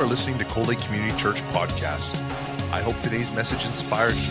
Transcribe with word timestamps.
are 0.00 0.06
listening 0.06 0.38
to 0.38 0.44
Cold 0.44 0.68
Lake 0.68 0.78
Community 0.78 1.16
Church 1.16 1.42
podcast. 1.52 2.20
I 2.70 2.80
hope 2.80 2.96
today's 3.00 3.32
message 3.32 3.64
inspired 3.66 4.14
you. 4.14 4.30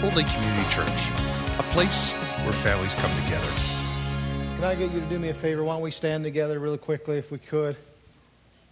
Cold 0.00 0.16
Lake 0.16 0.26
Community 0.26 0.68
Church, 0.68 1.10
a 1.60 1.62
place 1.72 2.10
where 2.42 2.52
families 2.52 2.96
come 2.96 3.12
together. 3.22 3.46
Can 4.56 4.64
I 4.64 4.74
get 4.74 4.90
you 4.90 4.98
to 4.98 5.06
do 5.06 5.20
me 5.20 5.28
a 5.28 5.34
favor? 5.34 5.62
Why 5.62 5.74
don't 5.74 5.82
we 5.82 5.92
stand 5.92 6.24
together 6.24 6.58
really 6.58 6.78
quickly 6.78 7.18
if 7.18 7.30
we 7.30 7.38
could? 7.38 7.76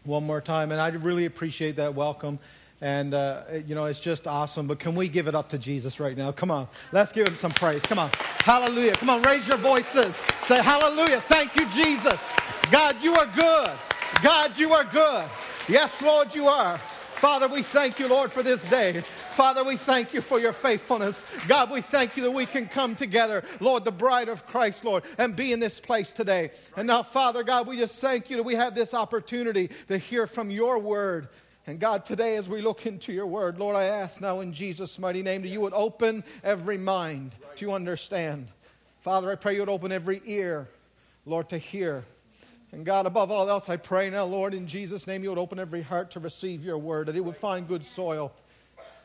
One 0.03 0.25
more 0.25 0.41
time. 0.41 0.73
And 0.73 0.81
I 0.81 0.89
really 0.89 1.27
appreciate 1.27 1.77
that 1.77 1.95
welcome. 1.95 2.41
And, 2.85 3.15
uh, 3.15 3.45
you 3.67 3.75
know, 3.75 3.87
it's 3.87 3.99
just 3.99 4.27
awesome. 4.27 4.67
But 4.67 4.79
can 4.79 4.95
we 4.95 5.09
give 5.09 5.27
it 5.27 5.35
up 5.35 5.49
to 5.49 5.59
Jesus 5.59 5.99
right 5.99 6.15
now? 6.15 6.33
Come 6.33 6.51
on. 6.51 6.69
Let's 6.93 7.13
give 7.13 7.27
him 7.27 7.35
some 7.35 7.51
praise. 7.51 7.81
Come 7.87 7.99
on. 7.99 8.11
Hallelujah. 8.41 8.93
Come 8.93 9.09
on. 9.09 9.23
Raise 9.23 9.49
your 9.49 9.57
voices. 9.57 10.17
Say, 10.43 10.63
Hallelujah. 10.63 11.23
Thank 11.23 11.57
you, 11.57 11.67
Jesus. 11.71 12.37
God, 12.71 13.03
you 13.03 13.15
are 13.15 13.25
good. 13.25 13.71
God, 14.23 14.59
you 14.59 14.75
are 14.75 14.85
good. 14.85 15.25
Yes, 15.67 16.03
Lord, 16.03 16.35
you 16.35 16.47
are. 16.47 16.77
Father, 16.77 17.49
we 17.49 17.63
thank 17.63 17.99
you, 17.99 18.07
Lord, 18.07 18.31
for 18.31 18.43
this 18.43 18.67
day. 18.67 19.01
Father, 19.01 19.65
we 19.65 19.79
thank 19.79 20.13
you 20.13 20.21
for 20.21 20.39
your 20.39 20.53
faithfulness. 20.53 21.25
God, 21.49 21.71
we 21.71 21.81
thank 21.81 22.19
you 22.19 22.23
that 22.25 22.33
we 22.33 22.45
can 22.45 22.69
come 22.69 22.95
together, 22.95 23.45
Lord, 23.61 23.87
the 23.87 23.93
bride 23.93 24.29
of 24.29 24.47
Christ, 24.47 24.85
Lord, 24.85 25.05
and 25.17 25.35
be 25.35 25.53
in 25.53 25.59
this 25.59 25.81
place 25.81 26.13
today. 26.13 26.51
And 26.77 26.87
now, 26.87 27.03
Father 27.03 27.43
God, 27.43 27.67
we 27.67 27.79
just 27.79 27.99
thank 27.99 28.29
you 28.29 28.37
that 28.37 28.43
we 28.43 28.57
have 28.57 28.75
this 28.75 28.93
opportunity 28.93 29.71
to 29.89 29.97
hear 29.97 30.27
from 30.27 30.51
your 30.51 30.79
word. 30.79 31.29
And 31.67 31.81
God, 31.81 32.05
today 32.05 32.37
as 32.37 32.49
we 32.49 32.61
look 32.61 32.85
into 32.85 33.13
your 33.13 33.27
word, 33.27 33.59
Lord, 33.59 33.75
I 33.75 33.85
ask 33.85 34.21
now 34.21 34.41
in 34.41 34.53
Jesus' 34.53 34.99
mighty 34.99 35.23
name 35.23 35.43
that 35.43 35.49
you 35.49 35.63
would 35.63 35.73
open 35.73 36.23
every 36.43 36.77
mind 36.77 37.35
to 37.57 37.73
understand. 37.73 38.49
Father, 39.01 39.31
I 39.31 39.35
pray 39.35 39.55
you 39.55 39.61
would 39.61 39.71
open 39.71 39.91
every 39.91 40.21
ear, 40.27 40.69
Lord, 41.25 41.49
to 41.51 41.59
hear. 41.59 42.05
And 42.71 42.85
God, 42.85 43.07
above 43.07 43.31
all 43.31 43.49
else, 43.49 43.69
I 43.71 43.79
pray 43.79 44.11
now, 44.11 44.25
Lord, 44.25 44.53
in 44.53 44.67
Jesus' 44.67 45.07
name, 45.07 45.23
you 45.23 45.31
would 45.31 45.39
open 45.39 45.59
every 45.59 45.81
heart 45.81 46.11
to 46.13 46.21
receive 46.21 46.65
your 46.65 46.77
word, 46.77 47.07
that 47.07 47.17
it 47.17 47.25
would 47.25 47.37
find 47.37 47.67
good 47.67 47.85
soil. 47.85 48.33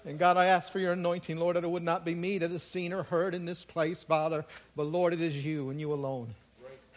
And 0.06 0.20
God, 0.20 0.36
I 0.36 0.48
ask 0.48 0.72
for 0.72 0.80
your 0.80 0.94
anointing, 0.94 1.38
Lord, 1.38 1.56
that 1.56 1.64
it 1.64 1.70
would 1.70 1.84
not 1.84 2.04
be 2.04 2.16
me 2.16 2.40
that 2.40 2.52
is 2.52 2.64
seen 2.64 2.92
or 2.92 3.04
heard 3.04 3.36
in 3.36 3.46
this 3.46 3.64
place, 3.64 4.04
Father, 4.04 4.44
but 4.76 4.84
Lord, 4.84 5.14
it 5.14 5.22
is 5.22 5.46
you 5.46 5.70
and 5.70 5.80
you 5.80 5.94
alone. 5.94 6.34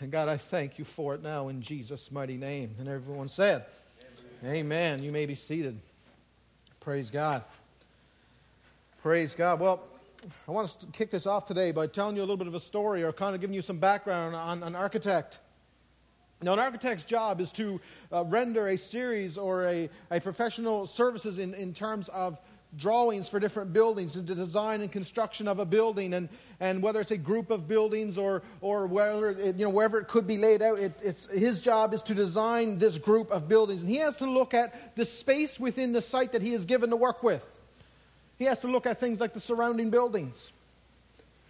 And 0.00 0.10
God, 0.10 0.28
I 0.28 0.38
thank 0.38 0.78
you 0.78 0.84
for 0.84 1.14
it 1.14 1.22
now 1.22 1.48
in 1.48 1.62
Jesus' 1.62 2.10
mighty 2.10 2.36
name. 2.36 2.74
And 2.80 2.88
everyone 2.88 3.28
said, 3.28 3.64
Amen. 4.44 5.04
You 5.04 5.12
may 5.12 5.26
be 5.26 5.36
seated. 5.36 5.78
Praise 6.80 7.12
God. 7.12 7.44
Praise 9.00 9.36
God. 9.36 9.60
Well, 9.60 9.84
I 10.48 10.50
want 10.50 10.68
to 10.80 10.86
kick 10.88 11.12
this 11.12 11.28
off 11.28 11.44
today 11.44 11.70
by 11.70 11.86
telling 11.86 12.16
you 12.16 12.22
a 12.22 12.24
little 12.24 12.36
bit 12.36 12.48
of 12.48 12.54
a 12.56 12.60
story 12.60 13.04
or 13.04 13.12
kind 13.12 13.36
of 13.36 13.40
giving 13.40 13.54
you 13.54 13.62
some 13.62 13.78
background 13.78 14.34
on 14.34 14.64
an 14.64 14.74
architect. 14.74 15.38
Now, 16.42 16.54
an 16.54 16.58
architect's 16.58 17.04
job 17.04 17.40
is 17.40 17.52
to 17.52 17.80
uh, 18.12 18.24
render 18.24 18.66
a 18.66 18.76
series 18.76 19.38
or 19.38 19.64
a, 19.66 19.88
a 20.10 20.20
professional 20.20 20.86
services 20.86 21.38
in, 21.38 21.54
in 21.54 21.72
terms 21.72 22.08
of 22.08 22.36
drawings 22.76 23.28
for 23.28 23.38
different 23.38 23.72
buildings 23.72 24.16
and 24.16 24.26
the 24.26 24.34
design 24.34 24.80
and 24.80 24.90
construction 24.90 25.46
of 25.46 25.58
a 25.58 25.64
building 25.64 26.14
and, 26.14 26.28
and 26.58 26.82
whether 26.82 27.00
it's 27.00 27.10
a 27.10 27.18
group 27.18 27.50
of 27.50 27.68
buildings 27.68 28.16
or, 28.16 28.42
or 28.60 28.86
whether 28.86 29.30
it, 29.30 29.56
you 29.56 29.64
know, 29.64 29.70
wherever 29.70 29.98
it 29.98 30.08
could 30.08 30.26
be 30.26 30.38
laid 30.38 30.62
out 30.62 30.78
it, 30.78 30.92
it's, 31.02 31.26
his 31.26 31.60
job 31.60 31.92
is 31.92 32.02
to 32.02 32.14
design 32.14 32.78
this 32.78 32.96
group 32.96 33.30
of 33.30 33.48
buildings. 33.48 33.82
And 33.82 33.90
he 33.90 33.98
has 33.98 34.16
to 34.16 34.26
look 34.26 34.54
at 34.54 34.96
the 34.96 35.04
space 35.04 35.60
within 35.60 35.92
the 35.92 36.00
site 36.00 36.32
that 36.32 36.40
he 36.40 36.54
is 36.54 36.64
given 36.64 36.90
to 36.90 36.96
work 36.96 37.22
with. 37.22 37.44
He 38.38 38.46
has 38.46 38.60
to 38.60 38.68
look 38.68 38.86
at 38.86 38.98
things 38.98 39.20
like 39.20 39.34
the 39.34 39.40
surrounding 39.40 39.90
buildings. 39.90 40.52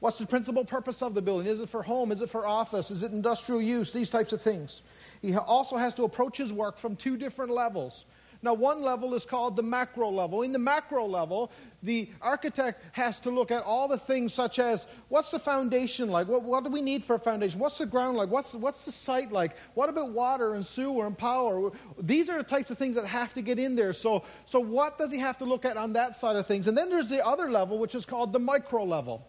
What's 0.00 0.18
the 0.18 0.26
principal 0.26 0.64
purpose 0.64 1.00
of 1.00 1.14
the 1.14 1.22
building? 1.22 1.46
Is 1.46 1.60
it 1.60 1.70
for 1.70 1.84
home? 1.84 2.10
Is 2.10 2.20
it 2.20 2.28
for 2.28 2.44
office? 2.44 2.90
Is 2.90 3.04
it 3.04 3.12
industrial 3.12 3.62
use? 3.62 3.92
These 3.92 4.10
types 4.10 4.32
of 4.32 4.42
things. 4.42 4.82
He 5.22 5.36
also 5.36 5.76
has 5.76 5.94
to 5.94 6.02
approach 6.02 6.38
his 6.38 6.52
work 6.52 6.76
from 6.76 6.96
two 6.96 7.16
different 7.16 7.52
levels 7.52 8.04
now, 8.44 8.54
one 8.54 8.82
level 8.82 9.14
is 9.14 9.24
called 9.24 9.54
the 9.54 9.62
macro 9.62 10.10
level. 10.10 10.42
In 10.42 10.50
the 10.50 10.58
macro 10.58 11.06
level, 11.06 11.52
the 11.80 12.08
architect 12.20 12.84
has 12.90 13.20
to 13.20 13.30
look 13.30 13.52
at 13.52 13.62
all 13.62 13.86
the 13.86 13.98
things 13.98 14.34
such 14.34 14.58
as 14.58 14.88
what's 15.08 15.30
the 15.30 15.38
foundation 15.38 16.08
like? 16.08 16.26
What, 16.26 16.42
what 16.42 16.64
do 16.64 16.70
we 16.70 16.82
need 16.82 17.04
for 17.04 17.14
a 17.14 17.18
foundation? 17.20 17.60
What's 17.60 17.78
the 17.78 17.86
ground 17.86 18.16
like? 18.16 18.30
What's, 18.30 18.56
what's 18.56 18.84
the 18.84 18.90
site 18.90 19.30
like? 19.30 19.56
What 19.74 19.88
about 19.88 20.10
water 20.10 20.54
and 20.54 20.66
sewer 20.66 21.06
and 21.06 21.16
power? 21.16 21.70
These 22.00 22.28
are 22.28 22.38
the 22.38 22.42
types 22.42 22.72
of 22.72 22.78
things 22.78 22.96
that 22.96 23.06
have 23.06 23.32
to 23.34 23.42
get 23.42 23.60
in 23.60 23.76
there. 23.76 23.92
So, 23.92 24.24
so 24.44 24.58
what 24.58 24.98
does 24.98 25.12
he 25.12 25.18
have 25.18 25.38
to 25.38 25.44
look 25.44 25.64
at 25.64 25.76
on 25.76 25.92
that 25.92 26.16
side 26.16 26.34
of 26.34 26.44
things? 26.44 26.66
And 26.66 26.76
then 26.76 26.90
there's 26.90 27.08
the 27.08 27.24
other 27.24 27.48
level, 27.48 27.78
which 27.78 27.94
is 27.94 28.04
called 28.04 28.32
the 28.32 28.40
micro 28.40 28.82
level. 28.82 29.24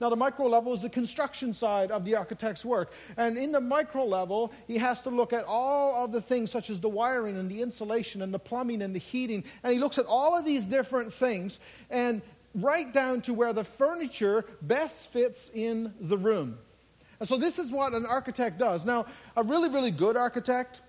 Now, 0.00 0.08
the 0.08 0.16
micro 0.16 0.46
level 0.46 0.72
is 0.72 0.82
the 0.82 0.88
construction 0.88 1.52
side 1.52 1.90
of 1.90 2.04
the 2.04 2.16
architect's 2.16 2.64
work. 2.64 2.92
And 3.16 3.38
in 3.38 3.52
the 3.52 3.60
micro 3.60 4.04
level, 4.04 4.52
he 4.66 4.78
has 4.78 5.00
to 5.02 5.10
look 5.10 5.32
at 5.32 5.44
all 5.44 6.04
of 6.04 6.12
the 6.12 6.20
things 6.20 6.50
such 6.50 6.70
as 6.70 6.80
the 6.80 6.88
wiring 6.88 7.36
and 7.36 7.50
the 7.50 7.62
insulation 7.62 8.22
and 8.22 8.32
the 8.32 8.38
plumbing 8.38 8.82
and 8.82 8.94
the 8.94 9.00
heating. 9.00 9.44
And 9.62 9.72
he 9.72 9.78
looks 9.78 9.98
at 9.98 10.06
all 10.06 10.36
of 10.36 10.44
these 10.44 10.66
different 10.66 11.12
things 11.12 11.60
and 11.90 12.22
right 12.54 12.92
down 12.92 13.20
to 13.22 13.34
where 13.34 13.52
the 13.52 13.64
furniture 13.64 14.44
best 14.62 15.12
fits 15.12 15.50
in 15.52 15.92
the 16.00 16.18
room. 16.18 16.58
And 17.20 17.28
so, 17.28 17.36
this 17.36 17.58
is 17.58 17.70
what 17.70 17.94
an 17.94 18.06
architect 18.06 18.58
does. 18.58 18.84
Now, 18.84 19.06
a 19.36 19.42
really, 19.42 19.68
really 19.68 19.90
good 19.90 20.16
architect, 20.16 20.82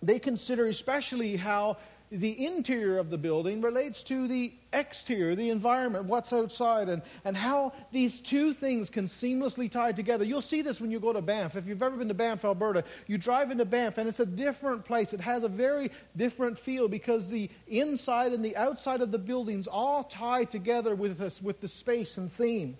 they 0.00 0.18
consider 0.18 0.66
especially 0.66 1.36
how 1.36 1.78
the 2.12 2.44
interior 2.44 2.98
of 2.98 3.08
the 3.08 3.16
building 3.16 3.62
relates 3.62 4.02
to 4.02 4.28
the 4.28 4.52
exterior, 4.74 5.34
the 5.34 5.48
environment, 5.48 6.04
what's 6.04 6.30
outside, 6.30 6.90
and, 6.90 7.00
and 7.24 7.34
how 7.34 7.72
these 7.90 8.20
two 8.20 8.52
things 8.52 8.90
can 8.90 9.06
seamlessly 9.06 9.70
tie 9.70 9.92
together. 9.92 10.22
You'll 10.22 10.42
see 10.42 10.60
this 10.60 10.78
when 10.78 10.90
you 10.90 11.00
go 11.00 11.14
to 11.14 11.22
Banff. 11.22 11.56
If 11.56 11.66
you've 11.66 11.82
ever 11.82 11.96
been 11.96 12.08
to 12.08 12.14
Banff, 12.14 12.44
Alberta, 12.44 12.84
you 13.06 13.16
drive 13.16 13.50
into 13.50 13.64
Banff, 13.64 13.96
and 13.96 14.06
it's 14.06 14.20
a 14.20 14.26
different 14.26 14.84
place. 14.84 15.14
It 15.14 15.22
has 15.22 15.42
a 15.42 15.48
very 15.48 15.90
different 16.14 16.58
feel 16.58 16.86
because 16.86 17.30
the 17.30 17.48
inside 17.66 18.34
and 18.34 18.44
the 18.44 18.56
outside 18.58 19.00
of 19.00 19.10
the 19.10 19.18
buildings 19.18 19.66
all 19.66 20.04
tie 20.04 20.44
together 20.44 20.94
with, 20.94 21.16
this, 21.16 21.40
with 21.40 21.62
the 21.62 21.68
space 21.68 22.18
and 22.18 22.30
theme. 22.30 22.76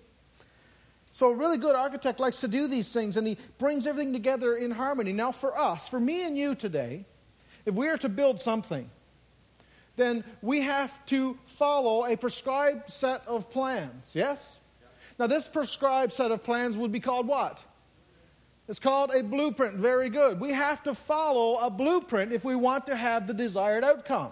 So, 1.11 1.31
a 1.31 1.35
really 1.35 1.57
good 1.57 1.75
architect 1.75 2.19
likes 2.19 2.41
to 2.41 2.47
do 2.47 2.67
these 2.67 2.91
things, 2.91 3.17
and 3.17 3.25
he 3.25 3.37
brings 3.57 3.87
everything 3.87 4.13
together 4.13 4.55
in 4.55 4.71
harmony. 4.71 5.13
Now, 5.13 5.31
for 5.31 5.57
us, 5.57 5.87
for 5.87 5.99
me 5.99 6.25
and 6.25 6.37
you 6.37 6.55
today, 6.55 7.05
if 7.65 7.73
we 7.73 7.87
are 7.87 7.97
to 7.97 8.09
build 8.09 8.41
something, 8.41 8.89
then 9.95 10.23
we 10.41 10.61
have 10.61 11.05
to 11.07 11.37
follow 11.45 12.05
a 12.05 12.17
prescribed 12.17 12.89
set 12.89 13.25
of 13.27 13.49
plans. 13.49 14.13
Yes? 14.15 14.57
Now, 15.19 15.27
this 15.27 15.47
prescribed 15.47 16.13
set 16.13 16.31
of 16.31 16.43
plans 16.43 16.75
would 16.75 16.91
be 16.91 16.99
called 16.99 17.27
what? 17.27 17.63
It's 18.67 18.79
called 18.79 19.13
a 19.13 19.21
blueprint. 19.21 19.75
Very 19.75 20.09
good. 20.09 20.39
We 20.39 20.51
have 20.51 20.81
to 20.83 20.95
follow 20.95 21.57
a 21.57 21.69
blueprint 21.69 22.31
if 22.31 22.43
we 22.43 22.55
want 22.55 22.85
to 22.87 22.95
have 22.95 23.27
the 23.27 23.33
desired 23.33 23.83
outcome. 23.83 24.31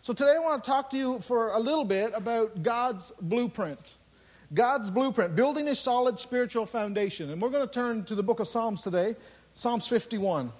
So, 0.00 0.12
today 0.12 0.34
I 0.36 0.40
want 0.40 0.64
to 0.64 0.70
talk 0.70 0.90
to 0.90 0.96
you 0.96 1.20
for 1.20 1.52
a 1.52 1.60
little 1.60 1.84
bit 1.84 2.12
about 2.14 2.62
God's 2.62 3.12
blueprint. 3.20 3.94
God's 4.52 4.90
blueprint, 4.90 5.36
building 5.36 5.68
a 5.68 5.74
solid 5.74 6.18
spiritual 6.18 6.66
foundation. 6.66 7.30
And 7.30 7.40
we're 7.40 7.50
going 7.50 7.66
to 7.66 7.72
turn 7.72 8.04
to 8.04 8.14
the 8.14 8.22
book 8.22 8.40
of 8.40 8.48
Psalms 8.48 8.82
today, 8.82 9.16
Psalms 9.54 9.86
51. 9.86 10.52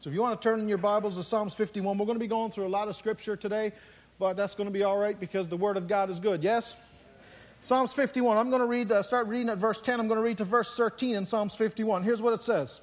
So 0.00 0.08
if 0.08 0.14
you 0.14 0.22
want 0.22 0.40
to 0.40 0.42
turn 0.42 0.60
in 0.60 0.68
your 0.68 0.78
Bibles 0.78 1.16
to 1.16 1.22
Psalms 1.22 1.52
51, 1.52 1.98
we're 1.98 2.06
going 2.06 2.16
to 2.16 2.20
be 2.20 2.26
going 2.26 2.50
through 2.50 2.66
a 2.66 2.68
lot 2.68 2.88
of 2.88 2.96
scripture 2.96 3.36
today, 3.36 3.70
but 4.18 4.34
that's 4.34 4.54
going 4.54 4.66
to 4.66 4.72
be 4.72 4.82
all 4.82 4.96
right 4.96 5.18
because 5.20 5.46
the 5.46 5.58
Word 5.58 5.76
of 5.76 5.88
God 5.88 6.08
is 6.08 6.18
good. 6.20 6.42
Yes? 6.42 6.74
Psalms 7.60 7.92
51. 7.92 8.38
I'm 8.38 8.48
going 8.48 8.62
to 8.62 8.66
read, 8.66 8.90
uh, 8.90 9.02
start 9.02 9.26
reading 9.26 9.50
at 9.50 9.58
verse 9.58 9.78
10. 9.78 10.00
I'm 10.00 10.08
going 10.08 10.16
to 10.16 10.24
read 10.24 10.38
to 10.38 10.46
verse 10.46 10.74
13 10.74 11.16
in 11.16 11.26
Psalms 11.26 11.54
51. 11.54 12.02
Here's 12.02 12.22
what 12.22 12.32
it 12.32 12.40
says 12.40 12.80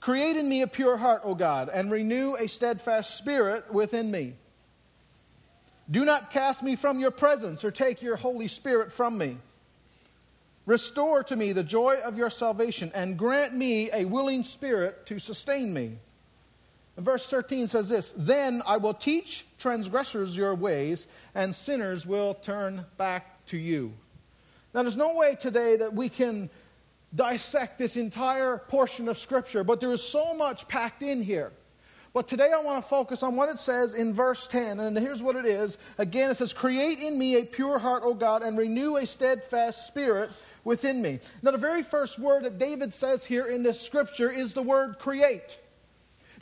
Create 0.00 0.36
in 0.36 0.46
me 0.46 0.60
a 0.60 0.66
pure 0.66 0.98
heart, 0.98 1.22
O 1.24 1.34
God, 1.34 1.70
and 1.72 1.90
renew 1.90 2.34
a 2.34 2.48
steadfast 2.48 3.16
spirit 3.16 3.72
within 3.72 4.10
me. 4.10 4.34
Do 5.90 6.04
not 6.04 6.30
cast 6.30 6.62
me 6.62 6.76
from 6.76 6.98
your 6.98 7.12
presence 7.12 7.64
or 7.64 7.70
take 7.70 8.02
your 8.02 8.16
Holy 8.16 8.46
Spirit 8.46 8.92
from 8.92 9.16
me. 9.16 9.38
Restore 10.66 11.22
to 11.24 11.34
me 11.34 11.52
the 11.52 11.64
joy 11.64 11.96
of 12.04 12.18
your 12.18 12.28
salvation 12.28 12.92
and 12.94 13.18
grant 13.18 13.54
me 13.54 13.90
a 13.90 14.04
willing 14.04 14.42
spirit 14.42 15.06
to 15.06 15.18
sustain 15.18 15.72
me. 15.72 15.96
Verse 17.00 17.28
13 17.28 17.66
says 17.66 17.88
this 17.88 18.12
Then 18.16 18.62
I 18.66 18.76
will 18.76 18.94
teach 18.94 19.46
transgressors 19.58 20.36
your 20.36 20.54
ways, 20.54 21.06
and 21.34 21.54
sinners 21.54 22.06
will 22.06 22.34
turn 22.34 22.84
back 22.96 23.44
to 23.46 23.56
you. 23.56 23.92
Now, 24.74 24.82
there's 24.82 24.96
no 24.96 25.14
way 25.14 25.34
today 25.34 25.76
that 25.76 25.94
we 25.94 26.08
can 26.08 26.50
dissect 27.14 27.78
this 27.78 27.96
entire 27.96 28.58
portion 28.58 29.08
of 29.08 29.18
Scripture, 29.18 29.64
but 29.64 29.80
there 29.80 29.92
is 29.92 30.02
so 30.02 30.34
much 30.34 30.68
packed 30.68 31.02
in 31.02 31.22
here. 31.22 31.52
But 32.12 32.26
today 32.26 32.50
I 32.52 32.60
want 32.60 32.82
to 32.82 32.88
focus 32.88 33.22
on 33.22 33.36
what 33.36 33.48
it 33.48 33.58
says 33.58 33.94
in 33.94 34.12
verse 34.12 34.48
10. 34.48 34.80
And 34.80 34.98
here's 34.98 35.22
what 35.22 35.36
it 35.36 35.46
is. 35.46 35.78
Again, 35.96 36.30
it 36.30 36.36
says, 36.36 36.52
Create 36.52 36.98
in 36.98 37.18
me 37.18 37.36
a 37.36 37.44
pure 37.44 37.78
heart, 37.78 38.02
O 38.04 38.14
God, 38.14 38.42
and 38.42 38.58
renew 38.58 38.96
a 38.96 39.06
steadfast 39.06 39.86
spirit 39.86 40.30
within 40.64 41.00
me. 41.02 41.20
Now, 41.42 41.52
the 41.52 41.58
very 41.58 41.84
first 41.84 42.18
word 42.18 42.44
that 42.44 42.58
David 42.58 42.92
says 42.92 43.24
here 43.24 43.46
in 43.46 43.62
this 43.62 43.80
scripture 43.80 44.30
is 44.30 44.54
the 44.54 44.62
word 44.62 44.98
create. 44.98 45.58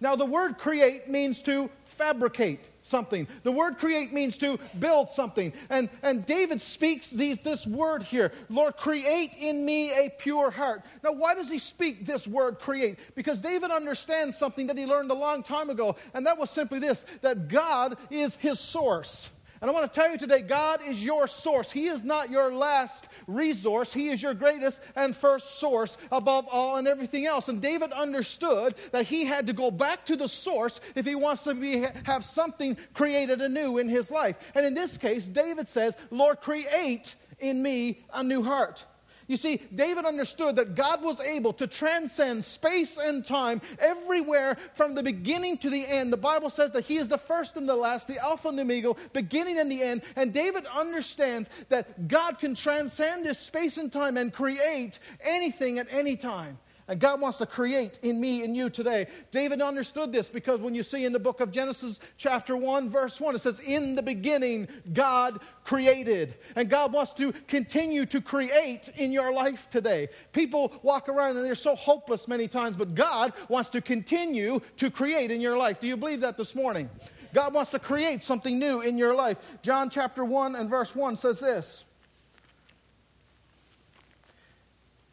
Now, 0.00 0.15
the 0.15 0.27
word 0.27 0.59
create 0.59 1.09
means 1.09 1.43
to 1.43 1.71
fabricate 1.85 2.69
something. 2.83 3.27
The 3.43 3.50
word 3.53 3.79
create 3.79 4.12
means 4.12 4.39
to 4.39 4.59
build 4.79 5.11
something. 5.11 5.53
And, 5.69 5.89
and 6.03 6.25
David 6.25 6.61
speaks 6.61 7.11
these, 7.11 7.39
this 7.39 7.67
word 7.67 8.05
here 8.05 8.33
Lord, 8.49 8.77
create 8.77 9.35
in 9.37 9.65
me 9.65 9.91
a 9.91 10.11
pure 10.11 10.50
heart. 10.50 10.83
Now, 11.03 11.12
why 11.12 11.35
does 11.35 11.50
he 11.50 11.59
speak 11.59 12.06
this 12.06 12.29
word 12.29 12.61
create? 12.61 12.99
Because 13.15 13.41
David 13.41 13.71
understands 13.71 14.37
something 14.37 14.69
that 14.69 14.79
he 14.79 14.87
learned 14.87 15.11
a 15.11 15.15
long 15.15 15.43
time 15.43 15.71
ago, 15.71 15.97
and 16.15 16.27
that 16.27 16.39
was 16.39 16.50
simply 16.50 16.79
this 16.79 17.05
that 17.23 17.49
God 17.49 17.97
is 18.11 18.37
his 18.37 18.61
source. 18.61 19.31
And 19.60 19.70
I 19.70 19.75
want 19.75 19.93
to 19.93 20.00
tell 20.00 20.10
you 20.10 20.19
today 20.19 20.43
God 20.43 20.81
is 20.87 21.05
your 21.05 21.26
source. 21.26 21.72
He 21.72 21.87
is 21.87 22.05
not 22.05 22.31
your 22.31 22.52
last 22.52 23.08
resource. 23.26 23.93
He 23.93 24.08
is 24.08 24.22
your 24.22 24.34
greatest 24.34 24.81
and 24.94 25.16
first 25.16 25.58
source 25.58 25.99
above 26.12 26.46
all 26.50 26.76
and 26.76 26.87
everything 26.87 27.26
else. 27.26 27.49
And 27.49 27.60
David 27.60 27.93
understood 27.93 28.75
that 28.93 29.06
he 29.06 29.25
had 29.25 29.46
to 29.46 29.52
go 29.52 29.70
back 29.70 30.05
to 30.06 30.16
the 30.16 30.28
source 30.28 30.81
if 30.94 31.05
he 31.05 31.14
wants 31.14 31.44
to 31.44 31.55
be, 31.55 31.87
have 32.05 32.25
something 32.25 32.76
created 32.94 33.40
anew 33.40 33.78
in 33.78 33.88
his 33.88 34.10
life. 34.10 34.37
And 34.55 34.64
in 34.64 34.75
this 34.75 34.96
case, 34.96 35.28
David 35.28 35.69
says, 35.69 35.96
Lord, 36.11 36.40
create 36.40 37.14
in 37.38 37.62
me 37.62 38.04
a 38.12 38.22
new 38.22 38.43
heart. 38.43 38.84
You 39.28 39.36
see, 39.36 39.60
David 39.75 40.06
understood 40.06 40.56
that 40.56 40.75
God 40.75 41.02
was 41.02 41.20
able 41.20 41.52
to 41.52 41.66
transcend 41.66 42.42
space 42.44 42.96
and 42.96 43.22
time 43.22 43.60
everywhere 43.78 44.56
from 44.72 44.94
the 44.94 45.02
beginning 45.02 45.58
to 45.58 45.70
the 45.70 45.86
end. 45.86 46.10
The 46.10 46.16
Bible 46.16 46.48
says 46.48 46.70
that 46.70 46.86
He 46.86 46.96
is 46.96 47.08
the 47.08 47.19
first 47.19 47.56
and 47.56 47.69
the 47.69 47.76
last, 47.76 48.08
the 48.08 48.19
Alpha 48.19 48.48
and 48.48 48.58
the 48.58 48.62
Omega, 48.62 48.94
beginning 49.12 49.58
and 49.58 49.70
the 49.70 49.82
end. 49.82 50.02
And 50.16 50.32
David 50.32 50.66
understands 50.75 51.50
that 51.69 52.08
God 52.08 52.38
can 52.38 52.54
transcend 52.54 53.26
this 53.26 53.38
space 53.38 53.76
and 53.76 53.92
time 53.92 54.16
and 54.16 54.32
create 54.32 54.98
anything 55.20 55.78
at 55.78 55.92
any 55.92 56.16
time. 56.16 56.58
And 56.88 56.99
God 56.99 57.20
wants 57.20 57.38
to 57.38 57.46
create 57.46 57.99
in 58.02 58.19
me 58.19 58.43
and 58.43 58.56
you 58.56 58.70
today. 58.70 59.08
David 59.31 59.61
understood 59.61 60.11
this 60.11 60.31
because 60.31 60.58
when 60.61 60.75
you 60.75 60.82
see 60.82 61.05
in 61.05 61.12
the 61.12 61.19
book 61.19 61.40
of 61.40 61.50
Genesis, 61.50 62.00
chapter 62.17 62.56
1, 62.56 62.88
verse 62.88 63.20
1, 63.20 63.35
it 63.35 63.40
says, 63.40 63.61
In 63.61 63.94
the 63.94 64.02
beginning, 64.02 64.69
God 64.94 65.40
created. 65.64 66.37
And 66.56 66.70
God 66.70 66.94
wants 66.94 67.12
to 67.14 67.32
continue 67.46 68.06
to 68.06 68.23
create 68.23 68.88
in 68.96 69.12
your 69.12 69.32
life 69.32 69.69
today. 69.69 70.08
People 70.32 70.73
walk 70.82 71.11
around 71.11 71.37
and 71.37 71.44
they're 71.44 71.55
so 71.55 71.76
hopeless 71.76 72.26
many 72.26 72.49
times, 72.49 72.75
but 72.75 72.94
God 72.94 73.35
wants 73.49 73.69
to 73.70 73.82
continue 73.82 74.61
to 74.76 74.90
create 74.90 75.31
in 75.31 75.43
your 75.43 75.58
life. 75.58 75.81
Do 75.81 75.87
you 75.87 75.96
believe 75.96 76.23
that 76.23 76.38
this 76.38 76.55
morning? 76.55 76.88
God 77.35 77.52
wants 77.52 77.70
to 77.73 77.79
create 77.79 78.23
something 78.25 78.58
new 78.58 78.81
in 78.81 78.96
your 78.96 79.14
life. 79.14 79.38
John 79.62 79.90
chapter 79.90 80.25
1 80.25 80.56
and 80.56 80.70
verse 80.70 80.96
1 80.96 81.19
says 81.19 81.40
this. 81.40 81.85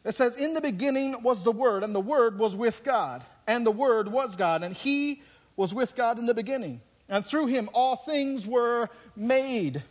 It 0.06 0.14
says, 0.14 0.36
In 0.36 0.54
the 0.54 0.60
beginning 0.60 1.20
was 1.22 1.42
the 1.42 1.52
Word, 1.52 1.82
and 1.82 1.92
the 1.92 2.00
Word 2.00 2.38
was 2.38 2.54
with 2.54 2.84
God, 2.84 3.24
and 3.46 3.66
the 3.66 3.72
Word 3.72 4.06
was 4.06 4.36
God, 4.36 4.62
and 4.62 4.74
He 4.74 5.20
was 5.56 5.74
with 5.74 5.96
God 5.96 6.18
in 6.18 6.26
the 6.26 6.34
beginning. 6.34 6.80
And 7.08 7.26
through 7.26 7.46
Him 7.46 7.68
all 7.72 7.96
things 7.96 8.46
were 8.46 8.88
made, 9.16 9.82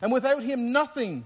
and 0.00 0.12
without 0.12 0.44
Him 0.44 0.70
nothing 0.70 1.24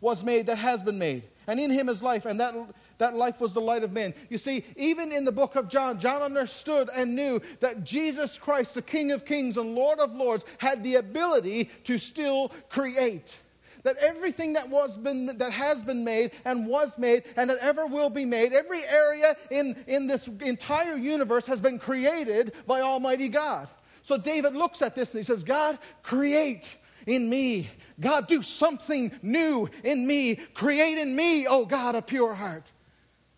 was 0.00 0.24
made 0.24 0.46
that 0.46 0.56
has 0.56 0.82
been 0.82 0.98
made. 0.98 1.24
And 1.46 1.60
in 1.60 1.70
Him 1.70 1.90
is 1.90 2.02
life, 2.02 2.24
and 2.24 2.40
that, 2.40 2.54
that 2.96 3.14
life 3.14 3.42
was 3.42 3.52
the 3.52 3.60
light 3.60 3.84
of 3.84 3.92
men. 3.92 4.14
You 4.30 4.38
see, 4.38 4.64
even 4.76 5.12
in 5.12 5.26
the 5.26 5.32
book 5.32 5.54
of 5.54 5.68
John, 5.68 5.98
John 5.98 6.22
understood 6.22 6.88
and 6.94 7.14
knew 7.14 7.42
that 7.60 7.84
Jesus 7.84 8.38
Christ, 8.38 8.74
the 8.74 8.80
King 8.80 9.12
of 9.12 9.26
kings 9.26 9.58
and 9.58 9.74
Lord 9.74 9.98
of 9.98 10.14
lords, 10.14 10.46
had 10.56 10.82
the 10.82 10.94
ability 10.94 11.68
to 11.84 11.98
still 11.98 12.52
create 12.70 13.38
that 13.82 13.96
everything 13.98 14.52
that 14.54 14.68
was 14.68 14.96
been 14.96 15.26
that 15.38 15.52
has 15.52 15.82
been 15.82 16.04
made 16.04 16.32
and 16.44 16.66
was 16.66 16.98
made 16.98 17.24
and 17.36 17.50
that 17.50 17.58
ever 17.58 17.86
will 17.86 18.10
be 18.10 18.24
made 18.24 18.52
every 18.52 18.84
area 18.84 19.36
in, 19.50 19.76
in 19.86 20.06
this 20.06 20.28
entire 20.40 20.96
universe 20.96 21.46
has 21.46 21.60
been 21.60 21.78
created 21.78 22.52
by 22.66 22.80
almighty 22.80 23.28
god. 23.28 23.68
So 24.02 24.16
david 24.16 24.54
looks 24.54 24.82
at 24.82 24.94
this 24.94 25.14
and 25.14 25.20
he 25.20 25.24
says 25.24 25.42
god 25.42 25.78
create 26.02 26.76
in 27.06 27.28
me. 27.28 27.68
God 27.98 28.28
do 28.28 28.42
something 28.42 29.10
new 29.22 29.68
in 29.82 30.06
me. 30.06 30.36
Create 30.36 30.98
in 30.98 31.16
me 31.16 31.46
oh 31.46 31.64
god 31.64 31.94
a 31.94 32.02
pure 32.02 32.34
heart 32.34 32.72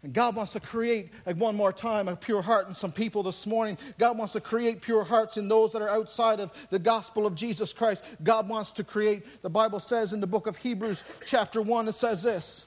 and 0.04 0.12
God 0.12 0.36
wants 0.36 0.52
to 0.52 0.60
create, 0.60 1.08
like 1.24 1.36
one 1.36 1.56
more 1.56 1.72
time, 1.72 2.08
a 2.08 2.14
pure 2.14 2.42
heart 2.42 2.68
in 2.68 2.74
some 2.74 2.92
people 2.92 3.22
this 3.22 3.46
morning. 3.46 3.78
God 3.98 4.18
wants 4.18 4.34
to 4.34 4.40
create 4.40 4.82
pure 4.82 5.02
hearts 5.02 5.38
in 5.38 5.48
those 5.48 5.72
that 5.72 5.80
are 5.80 5.88
outside 5.88 6.40
of 6.40 6.52
the 6.68 6.78
gospel 6.78 7.26
of 7.26 7.34
Jesus 7.34 7.72
Christ. 7.72 8.04
God 8.22 8.46
wants 8.46 8.72
to 8.74 8.84
create, 8.84 9.24
the 9.40 9.48
Bible 9.48 9.80
says 9.80 10.12
in 10.12 10.20
the 10.20 10.26
book 10.26 10.46
of 10.46 10.58
Hebrews, 10.58 11.02
chapter 11.24 11.62
1, 11.62 11.88
it 11.88 11.94
says 11.94 12.22
this. 12.22 12.66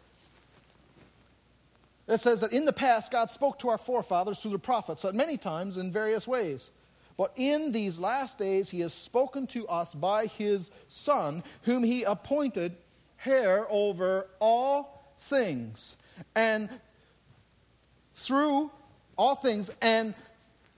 It 2.08 2.18
says 2.18 2.42
that 2.42 2.54
in 2.54 2.66
the 2.66 2.74
past, 2.74 3.12
God 3.12 3.30
spoke 3.30 3.60
to 3.60 3.70
our 3.70 3.78
forefathers 3.78 4.40
through 4.40 4.54
the 4.54 4.60
prophets 4.60 5.06
at 5.06 5.14
many 5.14 5.38
times 5.38 5.78
in 5.78 5.92
various 5.92 6.28
ways. 6.28 6.72
But 7.18 7.34
in 7.36 7.72
these 7.72 8.00
last 8.00 8.40
days, 8.40 8.72
He 8.72 8.80
has 8.80 8.96
spoken 8.96 9.46
to 9.48 9.68
us 9.68 9.94
by 9.94 10.26
His 10.26 10.72
Son, 10.88 11.44
whom 11.64 11.84
He 11.84 12.02
appointed 12.02 12.78
heir 13.24 13.68
over 13.70 14.28
all 14.40 15.14
things. 15.20 15.98
And 16.36 16.70
through 18.18 18.72
all 19.16 19.36
things, 19.36 19.72
and 19.82 20.14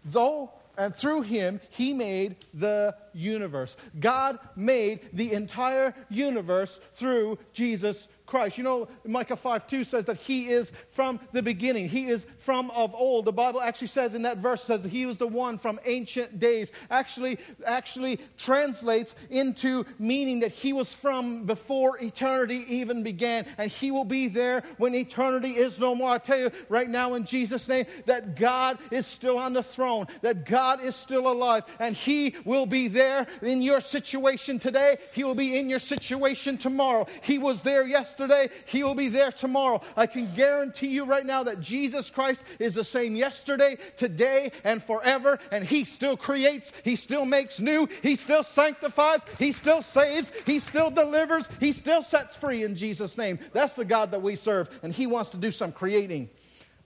though 0.05 0.51
and 0.77 0.95
through 0.95 1.21
him 1.21 1.59
he 1.69 1.93
made 1.93 2.35
the 2.53 2.95
universe. 3.13 3.77
God 3.99 4.39
made 4.55 5.09
the 5.13 5.33
entire 5.33 5.93
universe 6.09 6.79
through 6.93 7.39
Jesus 7.53 8.07
Christ. 8.29 8.59
You 8.59 8.63
know, 8.63 8.87
Micah 9.05 9.35
5 9.35 9.65
2 9.65 9.83
says 9.83 10.05
that 10.05 10.17
He 10.17 10.49
is 10.49 10.71
from 10.91 11.19
the 11.31 11.41
beginning, 11.41 11.89
He 11.89 12.07
is 12.07 12.27
from 12.37 12.69
of 12.71 12.93
old. 12.93 13.25
The 13.25 13.33
Bible 13.33 13.59
actually 13.59 13.87
says 13.87 14.13
in 14.13 14.21
that 14.21 14.37
verse 14.37 14.63
says 14.63 14.83
He 14.83 15.05
was 15.05 15.17
the 15.17 15.27
one 15.27 15.57
from 15.57 15.79
ancient 15.85 16.39
days. 16.39 16.71
Actually, 16.91 17.39
actually 17.65 18.19
translates 18.37 19.15
into 19.31 19.85
meaning 19.97 20.41
that 20.41 20.51
He 20.51 20.73
was 20.73 20.93
from 20.93 21.45
before 21.45 21.97
eternity 22.01 22.63
even 22.67 23.01
began, 23.01 23.45
and 23.57 23.71
He 23.71 23.89
will 23.89 24.05
be 24.05 24.27
there 24.27 24.63
when 24.77 24.93
eternity 24.93 25.51
is 25.51 25.79
no 25.79 25.95
more. 25.95 26.11
I 26.11 26.19
tell 26.19 26.39
you 26.39 26.51
right 26.69 26.89
now 26.89 27.15
in 27.15 27.25
Jesus' 27.25 27.67
name 27.67 27.87
that 28.05 28.35
God 28.35 28.77
is 28.91 29.07
still 29.07 29.39
on 29.39 29.53
the 29.53 29.63
throne, 29.63 30.05
that 30.21 30.45
God 30.45 30.81
is 30.81 30.95
still 30.95 31.27
alive, 31.31 31.63
and 31.79 31.95
He 31.95 32.35
will 32.45 32.67
be 32.67 32.87
there 32.87 32.98
in 33.41 33.61
your 33.61 33.81
situation 33.81 34.59
today. 34.59 34.97
He 35.13 35.23
will 35.23 35.35
be 35.35 35.57
in 35.57 35.69
your 35.69 35.79
situation 35.79 36.57
tomorrow. 36.57 37.07
He 37.23 37.37
was 37.37 37.61
there 37.61 37.85
yesterday, 37.85 38.49
He 38.65 38.83
will 38.83 38.95
be 38.95 39.09
there 39.09 39.31
tomorrow. 39.31 39.81
I 39.95 40.05
can 40.05 40.33
guarantee 40.33 40.87
you 40.87 41.05
right 41.05 41.25
now 41.25 41.43
that 41.43 41.59
Jesus 41.59 42.09
Christ 42.09 42.43
is 42.59 42.75
the 42.75 42.83
same 42.83 43.15
yesterday, 43.15 43.77
today, 43.95 44.51
and 44.63 44.83
forever, 44.83 45.39
and 45.51 45.63
He 45.63 45.83
still 45.85 46.17
creates, 46.17 46.73
He 46.83 46.95
still 46.95 47.25
makes 47.25 47.59
new, 47.59 47.87
He 48.01 48.15
still 48.15 48.43
sanctifies, 48.43 49.25
He 49.37 49.51
still 49.51 49.81
saves, 49.81 50.31
He 50.45 50.59
still 50.59 50.91
delivers, 50.91 51.49
He 51.59 51.71
still 51.71 52.01
sets 52.01 52.35
free 52.35 52.63
in 52.63 52.75
Jesus' 52.75 53.17
name. 53.17 53.39
That's 53.53 53.75
the 53.75 53.85
God 53.85 54.11
that 54.11 54.21
we 54.21 54.35
serve, 54.35 54.69
and 54.83 54.93
He 54.93 55.07
wants 55.07 55.29
to 55.31 55.37
do 55.37 55.51
some 55.51 55.71
creating. 55.71 56.29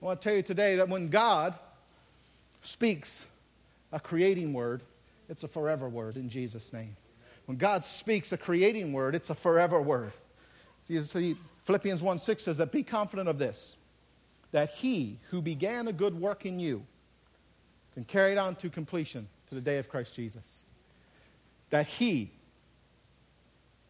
I 0.00 0.04
want 0.04 0.20
to 0.20 0.28
tell 0.28 0.36
you 0.36 0.42
today 0.42 0.76
that 0.76 0.88
when 0.88 1.08
God 1.08 1.54
speaks 2.60 3.26
a 3.92 4.00
creating 4.00 4.52
word, 4.52 4.82
it's 5.34 5.42
a 5.42 5.48
forever 5.48 5.88
word 5.88 6.16
in 6.16 6.28
Jesus' 6.28 6.72
name. 6.72 6.94
When 7.46 7.58
God 7.58 7.84
speaks 7.84 8.30
a 8.30 8.36
creating 8.36 8.92
word, 8.92 9.16
it's 9.16 9.30
a 9.30 9.34
forever 9.34 9.82
word. 9.82 10.12
You 10.86 11.00
See, 11.00 11.36
Philippians 11.64 12.00
1 12.00 12.20
6 12.20 12.44
says 12.44 12.58
that 12.58 12.70
be 12.70 12.84
confident 12.84 13.28
of 13.28 13.36
this, 13.36 13.74
that 14.52 14.70
he 14.70 15.18
who 15.30 15.42
began 15.42 15.88
a 15.88 15.92
good 15.92 16.20
work 16.20 16.46
in 16.46 16.60
you 16.60 16.86
can 17.94 18.04
carry 18.04 18.30
it 18.30 18.38
on 18.38 18.54
to 18.56 18.70
completion 18.70 19.26
to 19.48 19.56
the 19.56 19.60
day 19.60 19.78
of 19.78 19.88
Christ 19.88 20.14
Jesus. 20.14 20.62
That 21.70 21.88
he, 21.88 22.30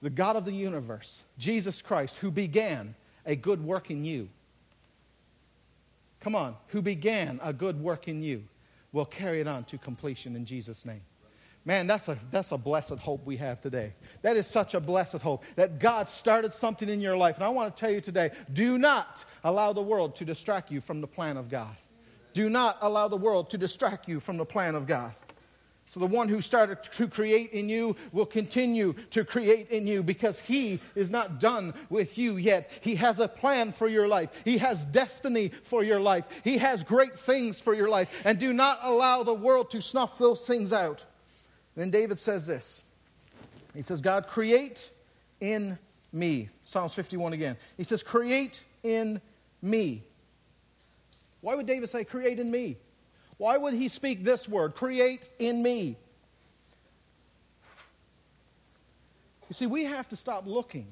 the 0.01 0.09
God 0.09 0.35
of 0.35 0.47
the 0.47 0.53
universe, 0.53 1.25
Jesus 1.37 1.83
Christ, 1.83 2.17
who 2.17 2.31
began 2.31 2.95
a 3.27 3.37
good 3.37 3.63
work 3.63 3.91
in 3.91 4.03
you, 4.03 4.31
come 6.21 6.35
on, 6.35 6.57
who 6.69 6.81
began 6.81 7.39
a 7.43 7.53
good 7.53 7.83
work 7.83 8.09
in 8.09 8.23
you, 8.23 8.45
will 8.93 9.05
carry 9.05 9.43
it 9.43 9.47
on 9.47 9.65
to 9.65 9.77
completion 9.77 10.37
in 10.37 10.47
Jesus' 10.47 10.87
name. 10.87 11.03
Man, 11.67 11.87
that's 11.87 12.09
a, 12.09 12.19
that's 12.31 12.53
a 12.53 12.59
blessed 12.59 12.99
hope 12.99 13.25
we 13.25 13.39
have 13.39 13.61
today. 13.61 13.95
That 14.21 14.37
is 14.37 14.47
such 14.47 14.75
a 14.75 14.81
blessed 14.81 15.23
hope 15.23 15.45
that 15.57 15.79
God 15.79 16.09
started 16.09 16.53
something 16.53 16.89
in 16.89 17.01
your 17.01 17.17
life. 17.17 17.37
And 17.37 17.45
I 17.45 17.49
want 17.49 17.75
to 17.75 17.81
tell 17.81 17.91
you 17.91 18.03
today 18.03 18.33
do 18.53 18.77
not 18.77 19.25
allow 19.43 19.73
the 19.73 19.83
world 19.83 20.17
to 20.17 20.25
distract 20.25 20.71
you 20.71 20.81
from 20.81 21.01
the 21.01 21.07
plan 21.07 21.39
of 21.39 21.49
God. 21.49 21.75
Do 22.35 22.51
not 22.51 22.79
allow 22.83 23.09
the 23.09 23.17
world 23.17 23.51
to 23.51 23.59
distract 23.59 24.09
you 24.09 24.21
from 24.21 24.37
the 24.37 24.45
plan 24.45 24.75
of 24.75 24.87
God. 24.87 25.13
So, 25.87 26.01
the 26.01 26.07
one 26.07 26.29
who 26.29 26.41
started 26.41 26.83
to 26.83 27.07
create 27.07 27.53
in 27.53 27.69
you 27.69 27.95
will 28.11 28.27
continue 28.27 28.95
to 29.11 29.25
create 29.25 29.71
in 29.71 29.87
you 29.87 30.03
because 30.03 30.41
he 30.41 30.81
is 30.95 31.11
not 31.11 31.39
done 31.39 31.73
with 31.89 32.19
you 32.19 32.37
yet. 32.37 32.71
He 32.81 32.97
has 32.97 33.21
a 33.21 33.29
plan 33.29 33.71
for 33.71 33.87
your 33.87 34.09
life, 34.09 34.43
he 34.45 34.59
has 34.59 34.85
destiny 34.85 35.51
for 35.63 35.85
your 35.85 36.01
life, 36.01 36.43
he 36.43 36.59
has 36.59 36.83
great 36.83 37.17
things 37.17 37.61
for 37.61 37.75
your 37.75 37.89
life. 37.89 38.11
And 38.25 38.39
do 38.39 38.53
not 38.53 38.81
allow 38.83 39.23
the 39.23 39.35
world 39.35 39.71
to 39.71 39.81
snuff 39.81 40.19
those 40.19 40.47
things 40.47 40.73
out. 40.73 41.05
Then 41.77 41.91
David 41.91 42.21
says 42.21 42.47
this 42.47 42.83
He 43.75 43.83
says, 43.83 44.01
God, 44.01 44.27
create 44.27 44.91
in 45.41 45.79
me. 46.13 46.49
Psalms 46.65 46.95
51 46.95 47.33
again. 47.33 47.57
He 47.77 47.85
says, 47.85 48.03
Create 48.03 48.63
in 48.83 49.21
me. 49.61 50.03
Why 51.41 51.55
would 51.55 51.67
David 51.67 51.91
say, 51.91 52.05
Create 52.05 52.39
in 52.39 52.51
me? 52.51 52.77
Why 53.37 53.57
would 53.57 53.75
he 53.75 53.89
speak 53.89 54.25
this 54.25 54.49
word, 54.49 54.75
create 54.75 55.29
in 55.39 55.63
me? 55.63 55.97
You 59.49 59.55
see, 59.55 59.67
we 59.67 59.85
have 59.85 60.09
to 60.09 60.17
stop 60.17 60.47
looking. 60.47 60.87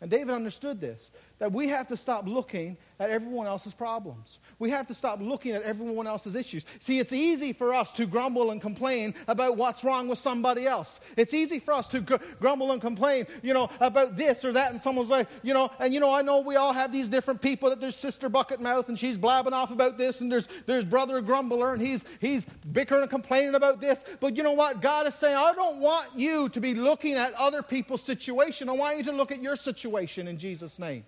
And 0.00 0.10
David 0.10 0.34
understood 0.34 0.80
this 0.80 1.10
that 1.38 1.52
we 1.52 1.68
have 1.68 1.88
to 1.88 1.96
stop 1.96 2.26
looking 2.26 2.76
at 3.00 3.10
everyone 3.10 3.46
else's 3.46 3.74
problems. 3.74 4.38
We 4.58 4.70
have 4.70 4.86
to 4.88 4.94
stop 4.94 5.20
looking 5.20 5.52
at 5.52 5.62
everyone 5.62 6.06
else's 6.06 6.34
issues. 6.34 6.66
See, 6.78 6.98
it's 6.98 7.12
easy 7.12 7.52
for 7.52 7.72
us 7.72 7.94
to 7.94 8.06
grumble 8.06 8.50
and 8.50 8.60
complain 8.60 9.14
about 9.26 9.56
what's 9.56 9.82
wrong 9.82 10.06
with 10.06 10.18
somebody 10.18 10.66
else. 10.66 11.00
It's 11.16 11.32
easy 11.32 11.58
for 11.58 11.72
us 11.72 11.88
to 11.88 12.00
gr- 12.00 12.16
grumble 12.38 12.72
and 12.72 12.80
complain, 12.80 13.26
you 13.42 13.54
know, 13.54 13.70
about 13.80 14.16
this 14.16 14.44
or 14.44 14.52
that 14.52 14.72
in 14.72 14.78
someone's 14.78 15.08
life, 15.08 15.26
you 15.42 15.54
know. 15.54 15.70
And, 15.80 15.94
you 15.94 15.98
know, 15.98 16.12
I 16.12 16.20
know 16.20 16.40
we 16.40 16.56
all 16.56 16.74
have 16.74 16.92
these 16.92 17.08
different 17.08 17.40
people 17.40 17.70
that 17.70 17.80
there's 17.80 17.96
Sister 17.96 18.28
Bucket 18.28 18.60
Mouth 18.60 18.90
and 18.90 18.98
she's 18.98 19.16
blabbing 19.16 19.54
off 19.54 19.70
about 19.70 19.96
this, 19.96 20.20
and 20.20 20.30
there's, 20.30 20.48
there's 20.66 20.84
Brother 20.84 21.22
Grumbler 21.22 21.72
and 21.72 21.80
he's, 21.80 22.04
he's 22.20 22.44
bickering 22.70 23.00
and 23.00 23.10
complaining 23.10 23.54
about 23.54 23.80
this. 23.80 24.04
But 24.20 24.36
you 24.36 24.42
know 24.42 24.52
what? 24.52 24.82
God 24.82 25.06
is 25.06 25.14
saying, 25.14 25.36
I 25.36 25.54
don't 25.54 25.78
want 25.78 26.10
you 26.14 26.50
to 26.50 26.60
be 26.60 26.74
looking 26.74 27.14
at 27.14 27.32
other 27.34 27.62
people's 27.62 28.02
situation. 28.02 28.68
I 28.68 28.72
want 28.72 28.98
you 28.98 29.04
to 29.04 29.12
look 29.12 29.32
at 29.32 29.42
your 29.42 29.56
situation 29.56 30.28
in 30.28 30.36
Jesus' 30.36 30.78
name. 30.78 31.04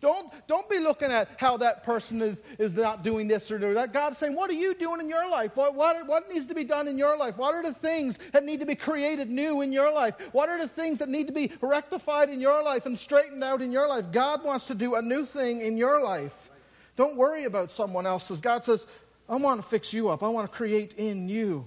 Don't, 0.00 0.32
don't 0.46 0.68
be 0.70 0.78
looking 0.78 1.10
at 1.10 1.28
how 1.38 1.56
that 1.56 1.82
person 1.82 2.22
is, 2.22 2.42
is 2.58 2.76
not 2.76 3.02
doing 3.02 3.26
this 3.26 3.50
or 3.50 3.58
doing 3.58 3.74
that. 3.74 3.92
God's 3.92 4.16
saying, 4.16 4.34
What 4.34 4.48
are 4.48 4.54
you 4.54 4.74
doing 4.74 5.00
in 5.00 5.08
your 5.08 5.28
life? 5.28 5.56
What, 5.56 5.74
what, 5.74 6.06
what 6.06 6.28
needs 6.32 6.46
to 6.46 6.54
be 6.54 6.62
done 6.62 6.86
in 6.86 6.96
your 6.96 7.16
life? 7.16 7.36
What 7.36 7.54
are 7.54 7.64
the 7.64 7.74
things 7.74 8.16
that 8.32 8.44
need 8.44 8.60
to 8.60 8.66
be 8.66 8.76
created 8.76 9.28
new 9.28 9.60
in 9.60 9.72
your 9.72 9.92
life? 9.92 10.14
What 10.32 10.48
are 10.48 10.58
the 10.58 10.68
things 10.68 10.98
that 10.98 11.08
need 11.08 11.26
to 11.26 11.32
be 11.32 11.50
rectified 11.60 12.30
in 12.30 12.40
your 12.40 12.62
life 12.62 12.86
and 12.86 12.96
straightened 12.96 13.42
out 13.42 13.60
in 13.60 13.72
your 13.72 13.88
life? 13.88 14.12
God 14.12 14.44
wants 14.44 14.66
to 14.68 14.74
do 14.76 14.94
a 14.94 15.02
new 15.02 15.24
thing 15.24 15.62
in 15.62 15.76
your 15.76 16.00
life. 16.00 16.50
Don't 16.94 17.16
worry 17.16 17.44
about 17.44 17.72
someone 17.72 18.06
else's. 18.06 18.40
God 18.40 18.62
says, 18.62 18.86
I 19.28 19.36
want 19.36 19.60
to 19.60 19.68
fix 19.68 19.92
you 19.92 20.10
up, 20.10 20.22
I 20.22 20.28
want 20.28 20.50
to 20.50 20.56
create 20.56 20.94
in 20.94 21.28
you. 21.28 21.66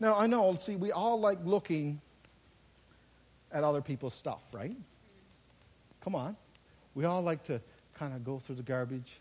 Now, 0.00 0.16
I 0.16 0.26
know, 0.26 0.56
see, 0.56 0.76
we 0.76 0.90
all 0.90 1.20
like 1.20 1.38
looking 1.44 2.00
at 3.52 3.62
other 3.62 3.80
people's 3.82 4.14
stuff, 4.14 4.42
right? 4.52 4.76
Come 6.02 6.14
on. 6.14 6.36
We 6.96 7.04
all 7.04 7.20
like 7.20 7.44
to 7.44 7.60
kind 7.94 8.14
of 8.14 8.24
go 8.24 8.38
through 8.38 8.56
the 8.56 8.62
garbage, 8.62 9.20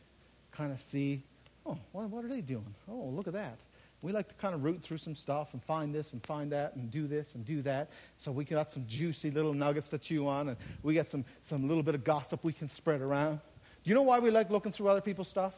kind 0.51 0.72
of 0.72 0.82
see, 0.82 1.22
oh, 1.65 1.77
what, 1.91 2.10
what 2.10 2.24
are 2.24 2.29
they 2.29 2.39
doing? 2.39 2.74
Oh, 2.89 3.12
look 3.13 3.27
at 3.27 3.34
that. 3.34 3.60
We 4.01 4.13
like 4.13 4.29
to 4.29 4.36
kind 4.36 4.55
of 4.55 4.63
root 4.63 4.82
through 4.82 5.00
some 5.00 5.13
stuff 5.13 5.53
and 5.53 5.62
find 5.62 5.94
this 5.94 6.13
and 6.13 6.24
find 6.25 6.53
that 6.53 6.75
and 6.75 6.89
do 6.89 7.05
this 7.05 7.36
and 7.36 7.46
do 7.46 7.62
that. 7.63 7.89
So 8.17 8.32
we 8.32 8.46
got 8.46 8.72
some 8.72 8.86
juicy 8.88 9.29
little 9.29 9.53
nuggets 9.53 9.88
to 9.88 9.98
chew 9.98 10.25
on, 10.25 10.50
and 10.50 10.58
we 10.84 10.94
got 10.94 11.08
some, 11.08 11.25
some 11.44 11.67
little 11.67 11.84
bit 11.84 11.96
of 11.96 12.05
gossip 12.05 12.46
we 12.46 12.53
can 12.53 12.70
spread 12.70 13.01
around. 13.01 13.41
Do 13.84 13.89
you 13.89 13.94
know 13.94 14.03
why 14.03 14.20
we 14.20 14.32
like 14.32 14.50
looking 14.50 14.72
through 14.72 14.88
other 14.88 15.01
people's 15.01 15.27
stuff? 15.27 15.53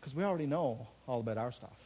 Because 0.00 0.14
we 0.14 0.24
already 0.24 0.46
know 0.46 0.88
all 1.06 1.20
about 1.20 1.36
our 1.36 1.52
stuff. 1.52 1.85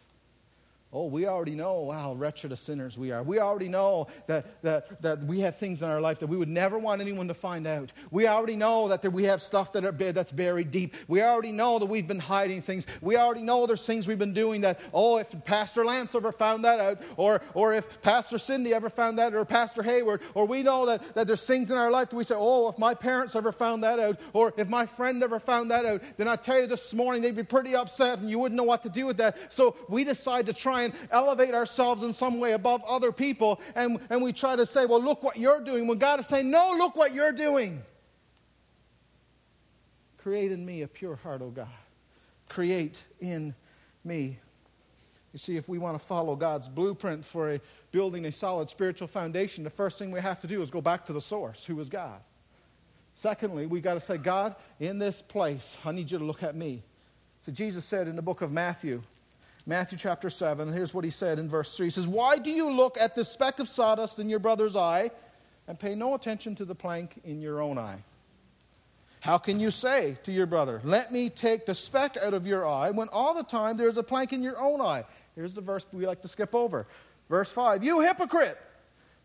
Oh, 0.93 1.07
we 1.07 1.27
already 1.27 1.55
know 1.55 1.93
how 1.93 2.15
wretched 2.15 2.51
of 2.51 2.59
sinners 2.59 2.99
we 2.99 3.13
are. 3.13 3.23
We 3.23 3.39
already 3.39 3.69
know 3.69 4.09
that, 4.27 4.61
that, 4.63 5.01
that 5.03 5.23
we 5.23 5.39
have 5.39 5.57
things 5.57 5.83
in 5.83 5.89
our 5.89 6.01
life 6.01 6.19
that 6.19 6.27
we 6.27 6.37
would 6.37 6.49
never 6.49 6.81
want 6.81 7.01
anyone 7.01 7.29
to 7.29 7.35
find 7.35 7.65
out. 7.69 7.93
We 8.11 8.27
already 8.27 8.57
know 8.57 8.89
that 8.89 9.01
there, 9.01 9.11
we 9.13 9.23
have 9.25 9.41
stuff 9.41 9.73
that 9.75 9.85
are, 9.85 9.93
that's 9.93 10.33
buried 10.33 10.73
deep. 10.73 10.97
We 11.07 11.23
already 11.23 11.53
know 11.53 11.79
that 11.79 11.87
we've 11.87 12.09
been 12.09 12.19
hiding 12.19 12.63
things. 12.63 12.89
We 13.01 13.17
already 13.17 13.43
know 13.43 13.69
there's 13.69 13.87
things 13.87 14.09
we've 14.09 14.19
been 14.19 14.35
doing 14.35 14.63
that, 14.63 14.81
oh, 14.93 15.19
if 15.19 15.33
Pastor 15.45 15.85
Lance 15.85 16.17
ever 16.17 16.33
found 16.33 16.65
that 16.65 16.81
out, 16.81 17.01
or, 17.17 17.41
or 17.55 17.73
if 17.73 18.03
Pastor 18.03 18.39
Cindy 18.39 18.75
ever 18.75 18.91
found 18.91 19.17
that, 19.21 19.33
or 19.33 19.45
Pastor 19.45 19.85
Hayward, 19.85 20.23
or 20.35 20.45
we 20.45 20.65
know 20.65 20.87
that, 20.87 21.15
that 21.15 21.29
there's 21.29 21.47
things 21.47 21.71
in 21.71 21.77
our 21.77 21.93
life 21.93 22.11
that 22.11 22.17
we 22.17 22.25
say, 22.25 22.35
oh, 22.37 22.69
if 22.69 22.79
my 22.79 22.95
parents 22.95 23.37
ever 23.37 23.53
found 23.53 23.85
that 23.85 24.01
out, 24.01 24.19
or 24.33 24.53
if 24.57 24.69
my 24.69 24.87
friend 24.87 25.23
ever 25.23 25.39
found 25.39 25.71
that 25.71 25.85
out, 25.85 26.03
then 26.17 26.27
I 26.27 26.35
tell 26.35 26.59
you 26.61 26.67
this 26.67 26.93
morning 26.93 27.23
they'd 27.23 27.37
be 27.37 27.45
pretty 27.45 27.77
upset 27.77 28.19
and 28.19 28.29
you 28.29 28.41
wouldn't 28.41 28.57
know 28.57 28.65
what 28.65 28.83
to 28.83 28.89
do 28.89 29.07
with 29.07 29.19
that. 29.19 29.53
So 29.53 29.77
we 29.89 30.03
decide 30.03 30.47
to 30.47 30.53
try 30.53 30.80
and 30.85 30.95
elevate 31.11 31.55
ourselves 31.55 32.03
in 32.03 32.13
some 32.13 32.41
way 32.41 32.53
above 32.53 32.83
other 32.87 33.13
people, 33.13 33.61
and, 33.75 33.99
and 34.11 34.23
we 34.23 34.33
try 34.33 34.57
to 34.57 34.67
say, 34.67 34.87
well, 34.87 35.03
look 35.03 35.23
what 35.23 35.37
you're 35.37 35.61
doing, 35.61 35.87
when 35.87 35.99
God 35.99 36.21
is 36.21 36.27
saying, 36.27 36.51
no, 36.51 36.75
look 36.77 36.97
what 36.97 37.15
you're 37.15 37.33
doing. 37.33 37.83
Create 40.19 40.53
in 40.53 40.65
me 40.65 40.83
a 40.83 40.89
pure 40.89 41.17
heart, 41.17 41.41
O 41.41 41.47
oh 41.47 41.51
God. 41.51 41.69
Create 42.49 43.03
in 43.21 43.55
me. 44.05 44.39
You 45.33 45.39
see, 45.39 45.57
if 45.57 45.69
we 45.69 45.79
want 45.79 45.99
to 45.99 46.05
follow 46.05 46.35
God's 46.37 46.69
blueprint 46.69 47.25
for 47.25 47.53
a, 47.53 47.61
building 47.93 48.27
a 48.27 48.33
solid 48.33 48.69
spiritual 48.69 49.09
foundation, 49.09 49.65
the 49.65 49.71
first 49.71 49.99
thing 49.99 50.11
we 50.11 50.21
have 50.21 50.41
to 50.41 50.47
do 50.47 50.61
is 50.61 50.71
go 50.71 50.81
back 50.81 51.07
to 51.07 51.13
the 51.13 51.21
source, 51.21 51.65
who 51.65 51.79
is 51.81 51.89
God. 51.89 52.21
Secondly, 53.15 53.67
we 53.67 53.81
got 53.81 53.95
to 53.95 54.01
say, 54.01 54.17
God, 54.17 54.57
in 54.79 54.99
this 54.99 55.23
place, 55.23 55.79
I 55.85 55.93
need 55.93 56.11
you 56.11 56.19
to 56.19 56.25
look 56.25 56.43
at 56.43 56.57
me. 56.57 56.83
So 57.43 57.53
Jesus 57.53 57.85
said 57.85 58.09
in 58.09 58.17
the 58.17 58.23
book 58.23 58.43
of 58.43 58.53
Matthew, 58.53 59.03
Matthew 59.71 59.99
chapter 59.99 60.31
7, 60.31 60.73
here's 60.73 60.93
what 60.93 61.05
he 61.05 61.11
said 61.11 61.39
in 61.39 61.49
verse 61.49 61.77
3. 61.77 61.87
He 61.87 61.91
says, 61.91 62.09
Why 62.09 62.39
do 62.39 62.51
you 62.51 62.73
look 62.73 62.99
at 62.99 63.15
the 63.15 63.25
speck 63.25 63.61
of 63.61 63.69
sawdust 63.69 64.19
in 64.19 64.29
your 64.29 64.41
brother's 64.41 64.75
eye 64.75 65.13
and 65.69 65.79
pay 65.79 65.95
no 65.95 66.17
attention 66.17 66.57
to 66.57 66.65
the 66.65 66.75
plank 66.75 67.21
in 67.23 67.41
your 67.41 67.63
own 67.63 67.79
eye? 67.79 68.03
How 69.21 69.39
can 69.39 69.61
you 69.61 69.71
say 69.71 70.17
to 70.25 70.33
your 70.33 70.47
brother, 70.47 70.81
Let 70.83 71.13
me 71.13 71.31
take 71.31 71.67
the 71.67 71.75
speck 71.77 72.17
out 72.17 72.35
of 72.35 72.49
your 72.49 72.67
eye, 72.67 72.91
when 72.91 73.07
all 73.11 73.33
the 73.33 73.45
time 73.45 73.77
there 73.77 73.87
is 73.87 73.97
a 73.97 74.03
plank 74.03 74.33
in 74.33 74.43
your 74.43 74.61
own 74.61 74.81
eye? 74.81 75.05
Here's 75.37 75.55
the 75.55 75.61
verse 75.61 75.87
we 75.93 76.05
like 76.05 76.23
to 76.23 76.29
skip 76.29 76.53
over. 76.53 76.89
Verse 77.29 77.53
5 77.53 77.85
You 77.85 78.01
hypocrite! 78.01 78.59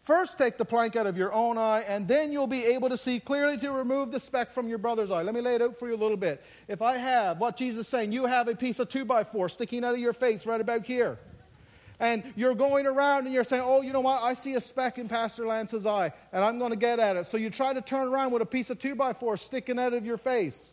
First, 0.05 0.37
take 0.37 0.59
the 0.59 0.65
plank 0.65 0.95
out 0.95 1.07
of 1.07 1.17
your 1.17 1.33
own 1.33 1.57
eye, 1.57 1.83
and 1.87 2.07
then 2.07 2.31
you'll 2.31 2.45
be 2.45 2.63
able 2.63 2.89
to 2.89 2.97
see 2.97 3.19
clearly 3.19 3.57
to 3.57 3.71
remove 3.71 4.11
the 4.11 4.19
speck 4.19 4.51
from 4.51 4.67
your 4.67 4.77
brother's 4.77 5.09
eye. 5.09 5.23
Let 5.23 5.33
me 5.33 5.41
lay 5.41 5.55
it 5.55 5.63
out 5.63 5.77
for 5.77 5.87
you 5.87 5.95
a 5.95 5.97
little 5.97 6.15
bit. 6.15 6.43
If 6.67 6.83
I 6.83 6.97
have 6.97 7.39
what 7.39 7.57
Jesus 7.57 7.79
is 7.79 7.87
saying, 7.87 8.11
you 8.11 8.27
have 8.27 8.47
a 8.47 8.53
piece 8.53 8.77
of 8.77 8.87
two 8.87 9.03
by 9.03 9.23
four 9.23 9.49
sticking 9.49 9.83
out 9.83 9.95
of 9.95 9.99
your 9.99 10.13
face 10.13 10.45
right 10.45 10.61
about 10.61 10.85
here. 10.85 11.17
And 11.99 12.23
you're 12.35 12.53
going 12.53 12.85
around 12.85 13.25
and 13.25 13.33
you're 13.33 13.43
saying, 13.43 13.63
Oh, 13.65 13.81
you 13.81 13.93
know 13.93 14.01
what? 14.01 14.21
I 14.21 14.35
see 14.35 14.53
a 14.53 14.61
speck 14.61 14.99
in 14.99 15.07
Pastor 15.07 15.47
Lance's 15.47 15.87
eye, 15.87 16.13
and 16.31 16.43
I'm 16.43 16.59
going 16.59 16.71
to 16.71 16.77
get 16.77 16.99
at 16.99 17.15
it. 17.15 17.25
So 17.25 17.37
you 17.37 17.49
try 17.49 17.73
to 17.73 17.81
turn 17.81 18.07
around 18.07 18.31
with 18.31 18.43
a 18.43 18.45
piece 18.45 18.69
of 18.69 18.77
two 18.77 18.93
by 18.93 19.13
four 19.13 19.37
sticking 19.37 19.79
out 19.79 19.93
of 19.93 20.05
your 20.05 20.17
face 20.17 20.69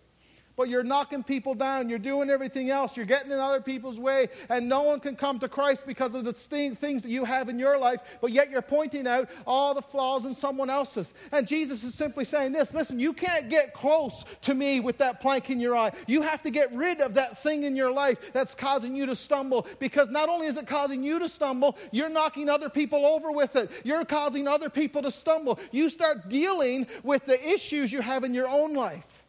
but 0.56 0.68
you're 0.68 0.82
knocking 0.82 1.22
people 1.22 1.54
down. 1.54 1.88
You're 1.88 1.98
doing 1.98 2.30
everything 2.30 2.70
else. 2.70 2.96
You're 2.96 3.06
getting 3.06 3.32
in 3.32 3.38
other 3.38 3.60
people's 3.60 3.98
way, 3.98 4.28
and 4.48 4.68
no 4.68 4.82
one 4.82 5.00
can 5.00 5.16
come 5.16 5.38
to 5.40 5.48
Christ 5.48 5.86
because 5.86 6.14
of 6.14 6.24
the 6.24 6.32
things 6.32 7.02
that 7.02 7.10
you 7.10 7.24
have 7.24 7.48
in 7.48 7.58
your 7.58 7.78
life, 7.78 8.18
but 8.20 8.32
yet 8.32 8.50
you're 8.50 8.62
pointing 8.62 9.06
out 9.06 9.28
all 9.46 9.74
the 9.74 9.82
flaws 9.82 10.24
in 10.24 10.34
someone 10.34 10.70
else's. 10.70 11.14
And 11.30 11.46
Jesus 11.46 11.82
is 11.84 11.94
simply 11.94 12.24
saying 12.24 12.52
this 12.52 12.74
listen, 12.74 12.98
you 12.98 13.12
can't 13.12 13.48
get 13.48 13.74
close 13.74 14.24
to 14.42 14.54
me 14.54 14.80
with 14.80 14.98
that 14.98 15.20
plank 15.20 15.50
in 15.50 15.60
your 15.60 15.76
eye. 15.76 15.92
You 16.06 16.22
have 16.22 16.42
to 16.42 16.50
get 16.50 16.72
rid 16.72 17.00
of 17.00 17.14
that 17.14 17.38
thing 17.42 17.64
in 17.64 17.76
your 17.76 17.92
life 17.92 18.32
that's 18.32 18.54
causing 18.54 18.94
you 18.94 19.06
to 19.06 19.16
stumble 19.16 19.66
because 19.78 20.10
not 20.10 20.28
only 20.28 20.46
is 20.46 20.56
it 20.56 20.66
causing 20.66 21.02
you 21.02 21.18
to 21.18 21.28
stumble, 21.28 21.76
you're 21.90 22.08
knocking 22.08 22.48
other 22.48 22.68
people 22.68 23.06
over 23.06 23.32
with 23.32 23.56
it. 23.56 23.70
You're 23.84 24.04
causing 24.04 24.48
other 24.48 24.70
people 24.70 25.02
to 25.02 25.10
stumble. 25.10 25.58
You 25.70 25.88
start 25.88 26.28
dealing 26.28 26.86
with 27.02 27.26
the 27.26 27.42
issues 27.48 27.92
you 27.92 28.00
have 28.00 28.24
in 28.24 28.34
your 28.34 28.48
own 28.48 28.74
life. 28.74 29.21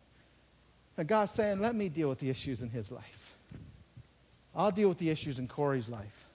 And 0.97 1.07
God's 1.07 1.31
saying, 1.31 1.59
let 1.59 1.75
me 1.75 1.89
deal 1.89 2.09
with 2.09 2.19
the 2.19 2.29
issues 2.29 2.61
in 2.61 2.69
his 2.69 2.91
life. 2.91 3.35
I'll 4.55 4.71
deal 4.71 4.89
with 4.89 4.99
the 4.99 5.09
issues 5.09 5.39
in 5.39 5.47
Corey's 5.47 5.89
life. 5.89 6.25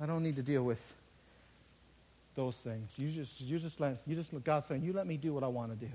I 0.00 0.06
don't 0.06 0.22
need 0.22 0.36
to 0.36 0.42
deal 0.42 0.62
with 0.62 0.94
those 2.34 2.56
things. 2.56 2.90
You 2.96 3.08
just, 3.08 3.40
you 3.40 3.58
just 3.58 3.80
let, 3.80 3.98
you 4.06 4.14
just, 4.14 4.32
God's 4.44 4.66
saying, 4.66 4.82
you 4.82 4.92
let 4.92 5.06
me 5.06 5.16
do 5.16 5.32
what 5.32 5.42
I 5.42 5.48
want 5.48 5.70
to 5.70 5.86
do. 5.86 5.90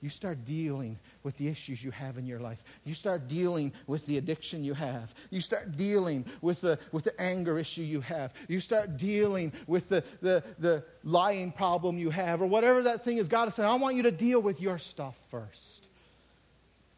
You 0.00 0.08
start 0.08 0.44
dealing 0.44 0.98
with 1.22 1.36
the 1.36 1.46
issues 1.48 1.82
you 1.84 1.92
have 1.92 2.18
in 2.18 2.26
your 2.26 2.40
life. 2.40 2.64
You 2.84 2.92
start 2.92 3.28
dealing 3.28 3.72
with 3.86 4.04
the 4.06 4.18
addiction 4.18 4.64
you 4.64 4.74
have. 4.74 5.14
You 5.30 5.40
start 5.40 5.76
dealing 5.76 6.24
with 6.40 6.60
the, 6.60 6.78
with 6.90 7.04
the 7.04 7.20
anger 7.20 7.58
issue 7.58 7.82
you 7.82 8.00
have. 8.00 8.32
You 8.48 8.58
start 8.58 8.96
dealing 8.96 9.52
with 9.68 9.88
the, 9.88 10.02
the, 10.20 10.42
the 10.58 10.84
lying 11.04 11.52
problem 11.52 11.98
you 11.98 12.10
have, 12.10 12.42
or 12.42 12.46
whatever 12.46 12.82
that 12.82 13.04
thing 13.04 13.18
is. 13.18 13.28
God 13.28 13.46
is 13.46 13.54
saying, 13.54 13.68
I 13.68 13.74
want 13.76 13.94
you 13.94 14.02
to 14.04 14.10
deal 14.10 14.40
with 14.40 14.60
your 14.60 14.78
stuff 14.78 15.16
first. 15.28 15.81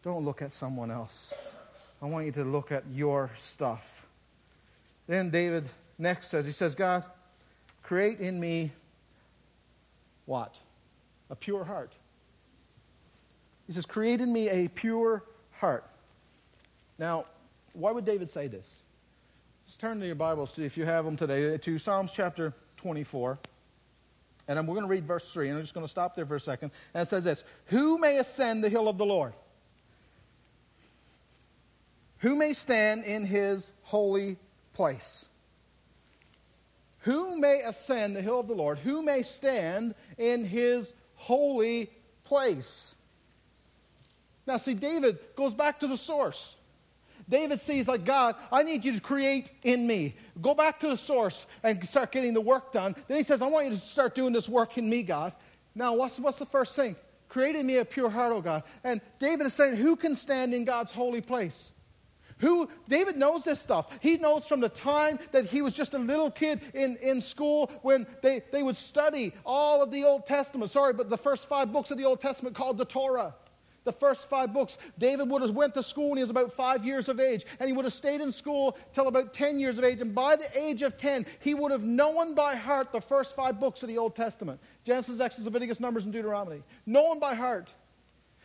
Don't 0.04 0.22
look 0.22 0.42
at 0.42 0.52
someone 0.52 0.90
else. 0.90 1.32
I 2.02 2.06
want 2.06 2.26
you 2.26 2.32
to 2.32 2.44
look 2.44 2.70
at 2.70 2.84
your 2.92 3.30
stuff. 3.34 4.06
Then 5.06 5.30
David 5.30 5.66
next 5.98 6.28
says, 6.28 6.44
He 6.44 6.52
says, 6.52 6.74
God, 6.74 7.04
create 7.82 8.20
in 8.20 8.38
me 8.38 8.70
what? 10.26 10.58
A 11.30 11.34
pure 11.34 11.64
heart. 11.64 11.96
He 13.66 13.72
says, 13.72 13.86
Create 13.86 14.20
in 14.20 14.30
me 14.30 14.50
a 14.50 14.68
pure 14.68 15.24
heart. 15.52 15.84
Now, 16.98 17.24
why 17.72 17.90
would 17.90 18.04
David 18.04 18.28
say 18.28 18.46
this? 18.46 18.76
Let's 19.66 19.78
turn 19.78 20.00
to 20.00 20.06
your 20.06 20.16
Bibles, 20.16 20.58
if 20.58 20.76
you 20.76 20.84
have 20.84 21.06
them 21.06 21.16
today, 21.16 21.56
to 21.56 21.78
Psalms 21.78 22.12
chapter 22.12 22.52
24. 22.76 23.38
And 24.48 24.58
we're 24.68 24.74
going 24.74 24.86
to 24.86 24.90
read 24.90 25.06
verse 25.06 25.32
3, 25.32 25.48
and 25.48 25.56
I'm 25.56 25.62
just 25.62 25.72
going 25.72 25.86
to 25.86 25.90
stop 25.90 26.14
there 26.14 26.26
for 26.26 26.36
a 26.36 26.40
second. 26.40 26.72
And 26.92 27.02
it 27.02 27.08
says 27.08 27.24
this 27.24 27.42
Who 27.66 27.96
may 27.96 28.18
ascend 28.18 28.62
the 28.62 28.68
hill 28.68 28.90
of 28.90 28.98
the 28.98 29.06
Lord? 29.06 29.32
Who 32.24 32.36
may 32.36 32.54
stand 32.54 33.04
in 33.04 33.26
his 33.26 33.70
holy 33.82 34.38
place? 34.72 35.26
Who 37.00 37.38
may 37.38 37.60
ascend 37.60 38.16
the 38.16 38.22
hill 38.22 38.40
of 38.40 38.48
the 38.48 38.54
Lord? 38.54 38.78
Who 38.78 39.02
may 39.02 39.20
stand 39.20 39.94
in 40.16 40.46
his 40.46 40.94
holy 41.16 41.90
place? 42.24 42.94
Now, 44.46 44.56
see, 44.56 44.72
David 44.72 45.18
goes 45.36 45.52
back 45.52 45.80
to 45.80 45.86
the 45.86 45.98
source. 45.98 46.56
David 47.28 47.60
sees, 47.60 47.86
like, 47.86 48.06
God, 48.06 48.36
I 48.50 48.62
need 48.62 48.86
you 48.86 48.94
to 48.94 49.02
create 49.02 49.52
in 49.62 49.86
me. 49.86 50.14
Go 50.40 50.54
back 50.54 50.80
to 50.80 50.88
the 50.88 50.96
source 50.96 51.46
and 51.62 51.86
start 51.86 52.10
getting 52.10 52.32
the 52.32 52.40
work 52.40 52.72
done. 52.72 52.96
Then 53.06 53.18
he 53.18 53.22
says, 53.22 53.42
I 53.42 53.48
want 53.48 53.66
you 53.66 53.72
to 53.72 53.78
start 53.78 54.14
doing 54.14 54.32
this 54.32 54.48
work 54.48 54.78
in 54.78 54.88
me, 54.88 55.02
God. 55.02 55.34
Now, 55.74 55.94
what's, 55.94 56.18
what's 56.18 56.38
the 56.38 56.46
first 56.46 56.74
thing? 56.74 56.96
Create 57.28 57.54
in 57.54 57.66
me 57.66 57.76
a 57.76 57.84
pure 57.84 58.08
heart, 58.08 58.32
O 58.32 58.40
God. 58.40 58.62
And 58.82 59.02
David 59.18 59.46
is 59.46 59.52
saying, 59.52 59.76
Who 59.76 59.94
can 59.94 60.14
stand 60.14 60.54
in 60.54 60.64
God's 60.64 60.90
holy 60.90 61.20
place? 61.20 61.70
Who, 62.38 62.68
David 62.88 63.16
knows 63.16 63.44
this 63.44 63.60
stuff. 63.60 63.98
He 64.00 64.16
knows 64.16 64.46
from 64.46 64.60
the 64.60 64.68
time 64.68 65.18
that 65.32 65.46
he 65.46 65.62
was 65.62 65.74
just 65.74 65.94
a 65.94 65.98
little 65.98 66.30
kid 66.30 66.60
in, 66.74 66.96
in 67.00 67.20
school 67.20 67.70
when 67.82 68.06
they, 68.22 68.42
they 68.50 68.62
would 68.62 68.76
study 68.76 69.32
all 69.46 69.82
of 69.82 69.90
the 69.90 70.04
Old 70.04 70.26
Testament. 70.26 70.70
Sorry, 70.70 70.92
but 70.92 71.10
the 71.10 71.18
first 71.18 71.48
five 71.48 71.72
books 71.72 71.90
of 71.90 71.98
the 71.98 72.04
Old 72.04 72.20
Testament 72.20 72.56
called 72.56 72.78
the 72.78 72.84
Torah 72.84 73.34
the 73.84 73.92
first 73.92 74.28
five 74.28 74.52
books. 74.52 74.78
David 74.98 75.28
would 75.30 75.42
have 75.42 75.50
went 75.52 75.74
to 75.74 75.82
school 75.82 76.10
when 76.10 76.16
he 76.16 76.22
was 76.22 76.30
about 76.30 76.52
five 76.52 76.84
years 76.84 77.08
of 77.08 77.20
age, 77.20 77.44
and 77.60 77.68
he 77.68 77.72
would 77.72 77.84
have 77.84 77.92
stayed 77.92 78.20
in 78.20 78.32
school 78.32 78.76
till 78.92 79.06
about 79.06 79.32
10 79.32 79.60
years 79.60 79.78
of 79.78 79.84
age. 79.84 80.00
And 80.00 80.14
by 80.14 80.36
the 80.36 80.48
age 80.58 80.82
of 80.82 80.96
10, 80.96 81.26
he 81.40 81.54
would 81.54 81.70
have 81.70 81.84
known 81.84 82.34
by 82.34 82.56
heart 82.56 82.92
the 82.92 83.00
first 83.00 83.36
five 83.36 83.60
books 83.60 83.82
of 83.82 83.88
the 83.88 83.98
Old 83.98 84.16
Testament 84.16 84.60
Genesis, 84.84 85.20
Exodus, 85.20 85.44
Leviticus, 85.44 85.80
Numbers, 85.80 86.04
and 86.04 86.12
Deuteronomy. 86.12 86.62
Known 86.86 87.18
by 87.18 87.34
heart. 87.34 87.72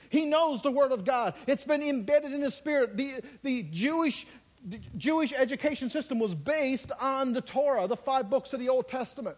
He 0.10 0.26
knows 0.26 0.62
the 0.62 0.72
Word 0.72 0.92
of 0.92 1.06
God. 1.06 1.36
It's 1.48 1.64
been 1.64 1.84
embedded 1.84 2.34
in 2.34 2.42
his 2.42 2.56
spirit. 2.56 2.98
The, 2.98 3.22
the 3.44 3.64
Jewish 3.64 4.26
the 4.66 4.80
Jewish 4.98 5.32
education 5.32 5.88
system 5.90 6.20
was 6.20 6.36
based 6.36 6.92
on 7.00 7.32
the 7.32 7.40
Torah, 7.40 7.88
the 7.88 7.96
five 7.96 8.30
books 8.30 8.52
of 8.52 8.60
the 8.60 8.68
Old 8.68 8.90
Testament. 8.90 9.38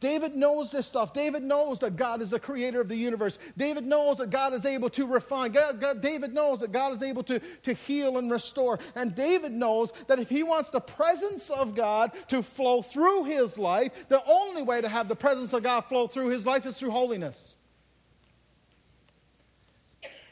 David 0.00 0.34
knows 0.34 0.72
this 0.72 0.88
stuff. 0.88 1.12
David 1.12 1.44
knows 1.44 1.78
that 1.78 1.94
God 1.94 2.20
is 2.20 2.28
the 2.28 2.40
creator 2.40 2.80
of 2.80 2.88
the 2.88 2.96
universe. 2.96 3.38
David 3.56 3.86
knows 3.86 4.16
that 4.16 4.30
God 4.30 4.52
is 4.52 4.66
able 4.66 4.90
to 4.90 5.06
refine. 5.06 5.52
God, 5.52 5.78
God, 5.78 6.00
David 6.00 6.34
knows 6.34 6.58
that 6.58 6.72
God 6.72 6.92
is 6.92 7.04
able 7.04 7.22
to, 7.22 7.38
to 7.38 7.72
heal 7.72 8.18
and 8.18 8.28
restore. 8.28 8.80
And 8.96 9.14
David 9.14 9.52
knows 9.52 9.92
that 10.08 10.18
if 10.18 10.28
he 10.28 10.42
wants 10.42 10.70
the 10.70 10.80
presence 10.80 11.50
of 11.50 11.76
God 11.76 12.10
to 12.28 12.42
flow 12.42 12.82
through 12.82 13.24
his 13.24 13.56
life, 13.56 14.08
the 14.08 14.20
only 14.26 14.62
way 14.62 14.80
to 14.80 14.88
have 14.88 15.06
the 15.06 15.14
presence 15.14 15.52
of 15.52 15.62
God 15.62 15.82
flow 15.82 16.08
through 16.08 16.30
his 16.30 16.44
life 16.44 16.66
is 16.66 16.76
through 16.76 16.90
holiness. 16.90 17.54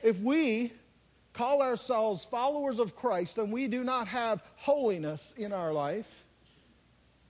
If 0.02 0.21
we 0.21 0.73
call 1.33 1.62
ourselves 1.62 2.25
followers 2.25 2.78
of 2.78 2.97
Christ 2.97 3.38
and 3.38 3.52
we 3.52 3.69
do 3.69 3.85
not 3.85 4.09
have 4.09 4.42
holiness 4.57 5.33
in 5.37 5.52
our 5.52 5.73
life, 5.73 6.25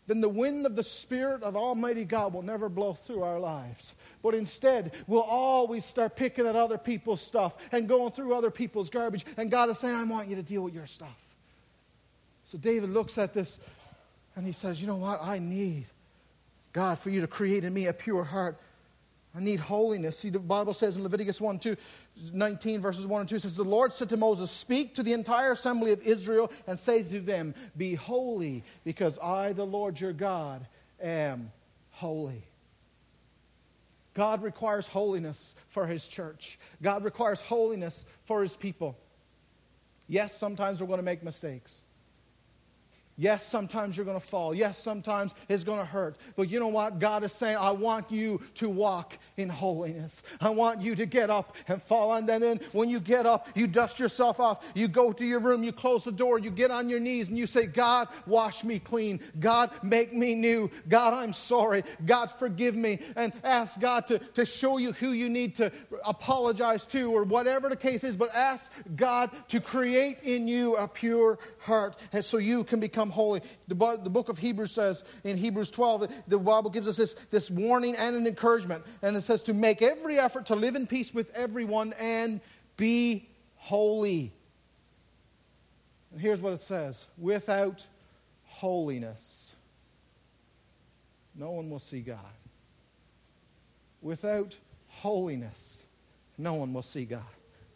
then 0.07 0.21
the 0.21 0.29
wind 0.29 0.67
of 0.67 0.75
the 0.75 0.83
Spirit 0.83 1.43
of 1.43 1.57
Almighty 1.57 2.05
God 2.05 2.33
will 2.33 2.43
never 2.43 2.69
blow 2.69 2.95
through 2.95 3.23
our 3.23 3.39
lives. 3.39 3.95
But 4.23 4.35
instead, 4.35 4.93
we'll 5.07 5.21
always 5.21 5.85
start 5.85 6.17
picking 6.17 6.47
at 6.47 6.57
other 6.57 6.79
people's 6.79 7.23
stuff 7.23 7.69
and 7.71 7.89
going 7.89 8.11
through 8.11 8.35
other 8.35 8.51
people's 8.51 8.91
garbage. 8.91 9.25
And 9.37 9.51
God 9.51 9.71
is 9.71 9.79
saying, 9.79 9.95
I 9.95 10.03
want 10.03 10.29
you 10.29 10.37
to 10.37 10.43
deal 10.43 10.63
with 10.63 10.75
your 10.75 10.87
stuff. 10.87 11.17
So 12.45 12.59
David 12.59 12.91
looks 12.91 13.19
at 13.19 13.33
this 13.33 13.61
and 14.35 14.45
he 14.45 14.53
says, 14.53 14.81
You 14.81 14.89
know 14.89 14.97
what? 14.97 15.23
I 15.23 15.39
need 15.39 15.87
God 16.73 16.99
for 16.99 17.11
you 17.11 17.21
to 17.21 17.29
create 17.29 17.65
in 17.65 17.73
me 17.73 17.87
a 17.87 17.93
pure 17.93 18.25
heart 18.25 18.59
I 19.35 19.41
need 19.41 19.61
holiness. 19.61 20.19
See, 20.19 20.31
the 20.31 20.41
Bible 20.41 20.75
says 20.75 20.97
in 20.97 21.05
Leviticus 21.05 21.41
1 21.41 21.61
2, 21.61 21.77
19, 22.33 22.81
verses 22.81 23.07
1 23.07 23.21
and 23.21 23.29
2, 23.29 23.39
says, 23.39 23.57
The 23.57 23.63
Lord 23.63 23.93
said 23.93 24.09
to 24.09 24.17
Moses, 24.17 24.51
Speak 24.51 24.95
to 24.97 25.03
the 25.03 25.13
entire 25.13 25.53
assembly 25.53 25.93
of 25.93 26.03
Israel 26.03 26.51
and 26.67 26.79
say 26.79 27.03
to 27.05 27.21
them, 27.21 27.55
Be 27.77 27.95
holy, 27.95 28.65
because 28.85 29.19
I, 29.21 29.53
the 29.53 29.67
Lord 29.67 30.01
your 30.01 30.13
God, 30.13 30.67
am 31.01 31.53
holy. 31.91 32.45
God 34.15 34.43
requires 34.43 34.89
holiness 34.89 35.55
for 35.69 35.87
his 35.87 36.09
church, 36.09 36.59
God 36.83 37.05
requires 37.05 37.41
holiness 37.41 38.05
for 38.25 38.43
his 38.43 38.57
people. 38.57 38.99
Yes, 40.09 40.37
sometimes 40.37 40.81
we're 40.81 40.89
going 40.89 40.99
to 40.99 41.05
make 41.05 41.23
mistakes. 41.23 41.85
Yes, 43.21 43.47
sometimes 43.47 43.99
you're 43.99 44.07
going 44.07 44.19
to 44.19 44.27
fall. 44.27 44.55
Yes, 44.55 44.79
sometimes 44.79 45.35
it's 45.47 45.63
going 45.63 45.79
to 45.79 45.85
hurt. 45.85 46.17
But 46.37 46.49
you 46.49 46.59
know 46.59 46.69
what? 46.69 46.99
God 46.99 47.23
is 47.23 47.33
saying, 47.33 47.59
I 47.61 47.71
want 47.71 48.11
you 48.11 48.41
to 48.55 48.71
walk 48.71 49.19
in 49.37 49.51
holiness. 49.51 50.23
I 50.41 50.49
want 50.49 50.81
you 50.81 50.95
to 50.95 51.05
get 51.05 51.29
up 51.29 51.55
and 51.69 51.83
fall. 51.83 52.15
And 52.15 52.27
then 52.27 52.61
when 52.73 52.89
you 52.89 52.99
get 52.99 53.27
up, 53.27 53.47
you 53.55 53.67
dust 53.67 53.99
yourself 53.99 54.41
off. 54.41 54.65
You 54.75 54.89
go 54.89 55.13
to 55.13 55.27
your 55.27 55.39
room, 55.39 55.63
you 55.63 55.71
close 55.71 56.05
the 56.05 56.13
door, 56.13 56.39
you 56.39 56.51
get 56.51 56.71
on 56.71 56.89
your 56.89 56.99
knees, 56.99 57.29
and 57.29 57.37
you 57.37 57.47
say, 57.47 57.67
God, 57.67 58.09
wash 58.27 58.65
me 58.65 58.79
clean. 58.79 59.21
God, 59.39 59.71
make 59.83 60.15
me 60.15 60.35
new. 60.35 60.71
God, 60.89 61.13
I'm 61.13 61.35
sorry. 61.35 61.85
God, 62.07 62.29
forgive 62.29 62.75
me. 62.75 63.01
And 63.17 63.35
ask 63.45 63.79
God 63.79 64.07
to, 64.07 64.19
to 64.19 64.47
show 64.47 64.79
you 64.79 64.93
who 64.93 65.11
you 65.11 65.29
need 65.29 65.57
to 65.57 65.71
apologize 66.07 66.87
to 66.87 67.15
or 67.15 67.25
whatever 67.25 67.69
the 67.69 67.77
case 67.77 68.03
is. 68.03 68.17
But 68.17 68.35
ask 68.35 68.73
God 68.97 69.31
to 69.49 69.61
create 69.61 70.23
in 70.23 70.49
you 70.49 70.77
a 70.77 70.89
pure 70.89 71.39
heart 71.59 71.97
so 72.23 72.39
you 72.39 72.65
can 72.65 72.81
become 72.81 73.10
become 73.11 73.25
holy. 73.25 73.43
The, 73.69 74.01
the 74.03 74.11
book 74.11 74.29
of 74.29 74.39
Hebrews 74.39 74.73
says 74.73 75.05
in 75.25 75.37
Hebrews 75.37 75.71
12, 75.71 76.13
the 76.29 76.39
Bible 76.39 76.71
gives 76.71 76.87
us 76.87 76.97
this, 76.97 77.15
this 77.31 77.51
warning 77.51 77.97
and 77.97 78.17
an 78.17 78.27
encouragement. 78.27 78.85
And 79.03 79.17
it 79.17 79.23
says 79.23 79.43
to 79.45 79.55
make 79.55 79.83
every 79.83 80.19
effort 80.19 80.47
to 80.47 80.55
live 80.55 80.77
in 80.77 80.87
peace 80.87 81.13
with 81.13 81.31
everyone 81.35 81.95
and 81.99 82.41
be 82.77 83.29
holy. 83.57 84.33
And 86.13 86.21
here's 86.21 86.41
what 86.41 86.53
it 86.53 86.61
says 86.61 87.07
without 87.19 87.87
holiness, 88.45 89.55
no 91.35 91.51
one 91.51 91.71
will 91.71 91.79
see 91.79 92.01
God. 92.01 92.19
Without 94.03 94.57
holiness, 94.89 95.85
no 96.39 96.55
one 96.55 96.73
will 96.73 96.83
see 96.83 97.05
God. 97.05 97.23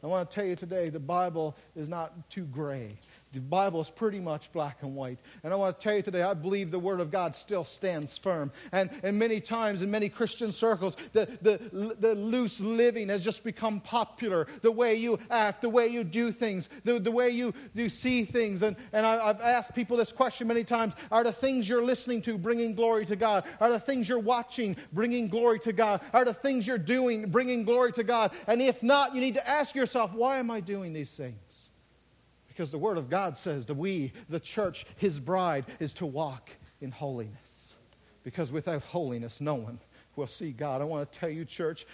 I 0.02 0.06
want 0.06 0.30
to 0.30 0.34
tell 0.34 0.44
you 0.44 0.56
today 0.56 0.90
the 0.90 0.98
Bible 1.00 1.56
is 1.74 1.88
not 1.88 2.28
too 2.28 2.44
gray. 2.44 2.98
The 3.34 3.40
Bible 3.40 3.80
is 3.80 3.90
pretty 3.90 4.20
much 4.20 4.52
black 4.52 4.82
and 4.82 4.94
white. 4.94 5.18
And 5.42 5.52
I 5.52 5.56
want 5.56 5.78
to 5.78 5.82
tell 5.82 5.96
you 5.96 6.02
today, 6.02 6.22
I 6.22 6.34
believe 6.34 6.70
the 6.70 6.78
Word 6.78 7.00
of 7.00 7.10
God 7.10 7.34
still 7.34 7.64
stands 7.64 8.16
firm. 8.16 8.52
And, 8.70 8.90
and 9.02 9.18
many 9.18 9.40
times 9.40 9.82
in 9.82 9.90
many 9.90 10.08
Christian 10.08 10.52
circles, 10.52 10.96
the, 11.12 11.26
the, 11.42 11.96
the 11.98 12.14
loose 12.14 12.60
living 12.60 13.08
has 13.08 13.24
just 13.24 13.42
become 13.42 13.80
popular. 13.80 14.46
The 14.62 14.70
way 14.70 14.94
you 14.94 15.18
act, 15.30 15.62
the 15.62 15.68
way 15.68 15.88
you 15.88 16.04
do 16.04 16.30
things, 16.30 16.68
the, 16.84 17.00
the 17.00 17.10
way 17.10 17.30
you, 17.30 17.52
you 17.74 17.88
see 17.88 18.24
things. 18.24 18.62
And, 18.62 18.76
and 18.92 19.04
I, 19.04 19.28
I've 19.28 19.40
asked 19.40 19.74
people 19.74 19.96
this 19.96 20.12
question 20.12 20.46
many 20.46 20.62
times 20.62 20.94
Are 21.10 21.24
the 21.24 21.32
things 21.32 21.68
you're 21.68 21.84
listening 21.84 22.22
to 22.22 22.38
bringing 22.38 22.74
glory 22.74 23.04
to 23.06 23.16
God? 23.16 23.44
Are 23.60 23.70
the 23.70 23.80
things 23.80 24.08
you're 24.08 24.18
watching 24.20 24.76
bringing 24.92 25.26
glory 25.28 25.58
to 25.60 25.72
God? 25.72 26.02
Are 26.12 26.24
the 26.24 26.34
things 26.34 26.66
you're 26.66 26.78
doing 26.78 27.30
bringing 27.30 27.64
glory 27.64 27.92
to 27.92 28.04
God? 28.04 28.32
And 28.46 28.62
if 28.62 28.82
not, 28.82 29.14
you 29.14 29.20
need 29.20 29.34
to 29.34 29.48
ask 29.48 29.74
yourself, 29.74 30.14
Why 30.14 30.38
am 30.38 30.52
I 30.52 30.60
doing 30.60 30.92
these 30.92 31.14
things? 31.16 31.43
Because 32.54 32.70
the 32.70 32.78
Word 32.78 32.98
of 32.98 33.10
God 33.10 33.36
says 33.36 33.66
that 33.66 33.74
we, 33.74 34.12
the 34.28 34.38
church, 34.38 34.86
His 34.96 35.18
bride, 35.18 35.66
is 35.80 35.92
to 35.94 36.06
walk 36.06 36.50
in 36.80 36.92
holiness. 36.92 37.74
Because 38.22 38.52
without 38.52 38.82
holiness, 38.82 39.40
no 39.40 39.54
one 39.54 39.80
will 40.16 40.26
see 40.26 40.52
God. 40.52 40.80
I 40.80 40.84
want 40.84 41.10
to 41.10 41.18
tell 41.18 41.28
you, 41.28 41.44
church, 41.44 41.86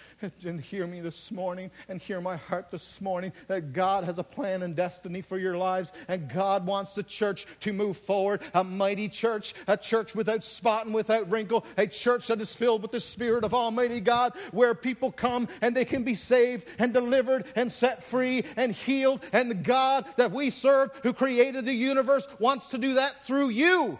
and 0.45 0.59
hear 0.59 0.85
me 0.87 1.01
this 1.01 1.31
morning 1.31 1.71
and 1.89 2.01
hear 2.01 2.21
my 2.21 2.35
heart 2.35 2.71
this 2.71 3.01
morning 3.01 3.33
that 3.47 3.73
God 3.73 4.03
has 4.03 4.17
a 4.17 4.23
plan 4.23 4.63
and 4.63 4.75
destiny 4.75 5.21
for 5.21 5.37
your 5.37 5.57
lives, 5.57 5.91
and 6.07 6.29
God 6.29 6.65
wants 6.65 6.93
the 6.93 7.03
church 7.03 7.45
to 7.61 7.73
move 7.73 7.97
forward. 7.97 8.41
A 8.53 8.63
mighty 8.63 9.09
church, 9.09 9.53
a 9.67 9.77
church 9.77 10.15
without 10.15 10.43
spot 10.43 10.85
and 10.85 10.93
without 10.93 11.29
wrinkle, 11.29 11.65
a 11.77 11.87
church 11.87 12.27
that 12.27 12.41
is 12.41 12.55
filled 12.55 12.81
with 12.81 12.91
the 12.91 12.99
Spirit 12.99 13.43
of 13.43 13.53
Almighty 13.53 14.01
God, 14.01 14.33
where 14.51 14.75
people 14.75 15.11
come 15.11 15.47
and 15.61 15.75
they 15.75 15.85
can 15.85 16.03
be 16.03 16.15
saved 16.15 16.67
and 16.79 16.93
delivered 16.93 17.45
and 17.55 17.71
set 17.71 18.03
free 18.03 18.43
and 18.55 18.71
healed. 18.71 19.21
And 19.33 19.49
the 19.49 19.55
God 19.55 20.05
that 20.17 20.31
we 20.31 20.49
serve, 20.49 20.91
who 21.03 21.13
created 21.13 21.65
the 21.65 21.73
universe, 21.73 22.27
wants 22.39 22.67
to 22.67 22.77
do 22.77 22.95
that 22.95 23.23
through 23.23 23.49
you. 23.49 23.99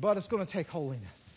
But 0.00 0.16
it's 0.16 0.28
going 0.28 0.44
to 0.44 0.52
take 0.52 0.68
holiness. 0.68 1.27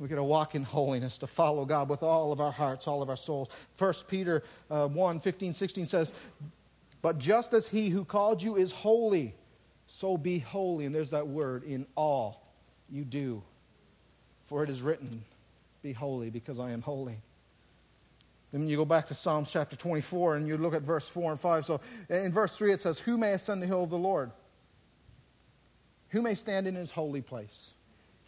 We're 0.00 0.08
going 0.08 0.16
to 0.16 0.24
walk 0.24 0.54
in 0.54 0.64
holiness, 0.64 1.18
to 1.18 1.26
follow 1.26 1.66
God 1.66 1.90
with 1.90 2.02
all 2.02 2.32
of 2.32 2.40
our 2.40 2.50
hearts, 2.50 2.88
all 2.88 3.02
of 3.02 3.10
our 3.10 3.18
souls. 3.18 3.50
1 3.76 3.94
Peter 4.08 4.42
uh, 4.70 4.88
1 4.88 5.20
15, 5.20 5.52
16 5.52 5.84
says, 5.84 6.14
But 7.02 7.18
just 7.18 7.52
as 7.52 7.68
he 7.68 7.90
who 7.90 8.06
called 8.06 8.42
you 8.42 8.56
is 8.56 8.72
holy, 8.72 9.34
so 9.86 10.16
be 10.16 10.38
holy. 10.38 10.86
And 10.86 10.94
there's 10.94 11.10
that 11.10 11.28
word, 11.28 11.64
in 11.64 11.86
all 11.96 12.46
you 12.88 13.04
do. 13.04 13.42
For 14.46 14.64
it 14.64 14.70
is 14.70 14.80
written, 14.80 15.22
Be 15.82 15.92
holy, 15.92 16.30
because 16.30 16.58
I 16.58 16.70
am 16.70 16.80
holy. 16.80 17.20
Then 18.52 18.66
you 18.68 18.78
go 18.78 18.86
back 18.86 19.04
to 19.06 19.14
Psalms 19.14 19.52
chapter 19.52 19.76
24 19.76 20.36
and 20.36 20.48
you 20.48 20.56
look 20.56 20.74
at 20.74 20.82
verse 20.82 21.08
4 21.08 21.32
and 21.32 21.40
5. 21.40 21.66
So 21.66 21.80
in 22.08 22.32
verse 22.32 22.56
3 22.56 22.72
it 22.72 22.80
says, 22.80 22.98
Who 23.00 23.18
may 23.18 23.34
ascend 23.34 23.62
the 23.62 23.66
hill 23.66 23.84
of 23.84 23.90
the 23.90 23.98
Lord? 23.98 24.32
Who 26.08 26.22
may 26.22 26.34
stand 26.34 26.66
in 26.66 26.74
his 26.74 26.90
holy 26.90 27.20
place? 27.20 27.74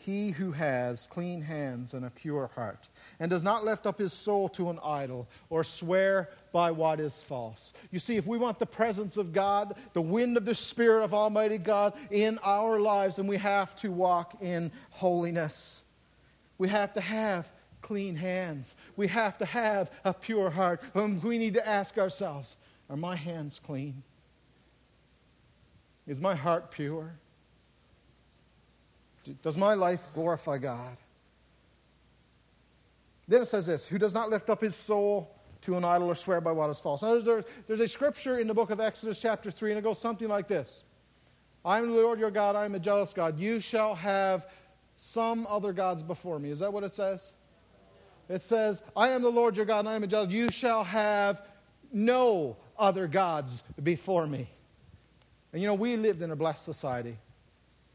He 0.04 0.30
who 0.30 0.52
has 0.52 1.06
clean 1.10 1.40
hands 1.40 1.94
and 1.94 2.04
a 2.04 2.10
pure 2.10 2.50
heart, 2.54 2.88
and 3.20 3.30
does 3.30 3.42
not 3.42 3.64
lift 3.64 3.86
up 3.86 3.98
his 3.98 4.12
soul 4.12 4.48
to 4.50 4.70
an 4.70 4.78
idol 4.84 5.28
or 5.50 5.62
swear 5.62 6.28
by 6.52 6.70
what 6.70 7.00
is 7.00 7.22
false. 7.22 7.72
You 7.90 7.98
see, 7.98 8.16
if 8.16 8.26
we 8.26 8.38
want 8.38 8.58
the 8.58 8.66
presence 8.66 9.16
of 9.16 9.32
God, 9.32 9.74
the 9.92 10.02
wind 10.02 10.36
of 10.36 10.44
the 10.44 10.54
Spirit 10.54 11.04
of 11.04 11.14
Almighty 11.14 11.58
God 11.58 11.94
in 12.10 12.38
our 12.42 12.80
lives, 12.80 13.16
then 13.16 13.26
we 13.26 13.36
have 13.36 13.76
to 13.76 13.92
walk 13.92 14.38
in 14.40 14.72
holiness. 14.90 15.82
We 16.58 16.68
have 16.68 16.92
to 16.94 17.00
have 17.00 17.52
clean 17.80 18.16
hands. 18.16 18.76
We 18.96 19.08
have 19.08 19.38
to 19.38 19.44
have 19.44 19.90
a 20.04 20.12
pure 20.12 20.50
heart. 20.50 20.82
And 20.94 21.22
we 21.22 21.38
need 21.38 21.54
to 21.54 21.68
ask 21.68 21.98
ourselves 21.98 22.56
are 22.90 22.96
my 22.96 23.16
hands 23.16 23.60
clean? 23.64 24.02
Is 26.06 26.20
my 26.20 26.34
heart 26.34 26.70
pure? 26.70 27.14
Does 29.42 29.56
my 29.56 29.74
life 29.74 30.06
glorify 30.14 30.58
God? 30.58 30.96
Then 33.28 33.42
it 33.42 33.46
says 33.46 33.66
this 33.66 33.86
Who 33.86 33.98
does 33.98 34.14
not 34.14 34.30
lift 34.30 34.50
up 34.50 34.60
his 34.60 34.74
soul 34.74 35.34
to 35.62 35.76
an 35.76 35.84
idol 35.84 36.08
or 36.08 36.14
swear 36.14 36.40
by 36.40 36.52
what 36.52 36.68
is 36.70 36.80
false. 36.80 37.02
Now, 37.02 37.18
there's, 37.18 37.44
there's 37.66 37.80
a 37.80 37.88
scripture 37.88 38.38
in 38.38 38.48
the 38.48 38.54
book 38.54 38.70
of 38.70 38.80
Exodus, 38.80 39.20
chapter 39.20 39.50
3, 39.50 39.70
and 39.70 39.78
it 39.78 39.82
goes 39.82 39.98
something 39.98 40.28
like 40.28 40.48
this 40.48 40.82
I 41.64 41.78
am 41.78 41.88
the 41.88 41.94
Lord 41.94 42.18
your 42.18 42.30
God, 42.30 42.56
I 42.56 42.64
am 42.64 42.74
a 42.74 42.80
jealous 42.80 43.12
God. 43.12 43.38
You 43.38 43.60
shall 43.60 43.94
have 43.94 44.46
some 44.96 45.46
other 45.48 45.72
gods 45.72 46.02
before 46.02 46.38
me. 46.38 46.50
Is 46.50 46.58
that 46.58 46.72
what 46.72 46.84
it 46.84 46.94
says? 46.94 47.32
It 48.28 48.42
says, 48.42 48.82
I 48.96 49.08
am 49.10 49.22
the 49.22 49.30
Lord 49.30 49.56
your 49.56 49.66
God, 49.66 49.80
and 49.80 49.88
I 49.88 49.94
am 49.94 50.02
a 50.02 50.06
jealous. 50.06 50.30
You 50.30 50.50
shall 50.50 50.84
have 50.84 51.42
no 51.92 52.56
other 52.78 53.06
gods 53.06 53.62
before 53.82 54.26
me. 54.26 54.48
And 55.52 55.60
you 55.60 55.68
know, 55.68 55.74
we 55.74 55.96
lived 55.96 56.22
in 56.22 56.30
a 56.30 56.36
blessed 56.36 56.64
society. 56.64 57.18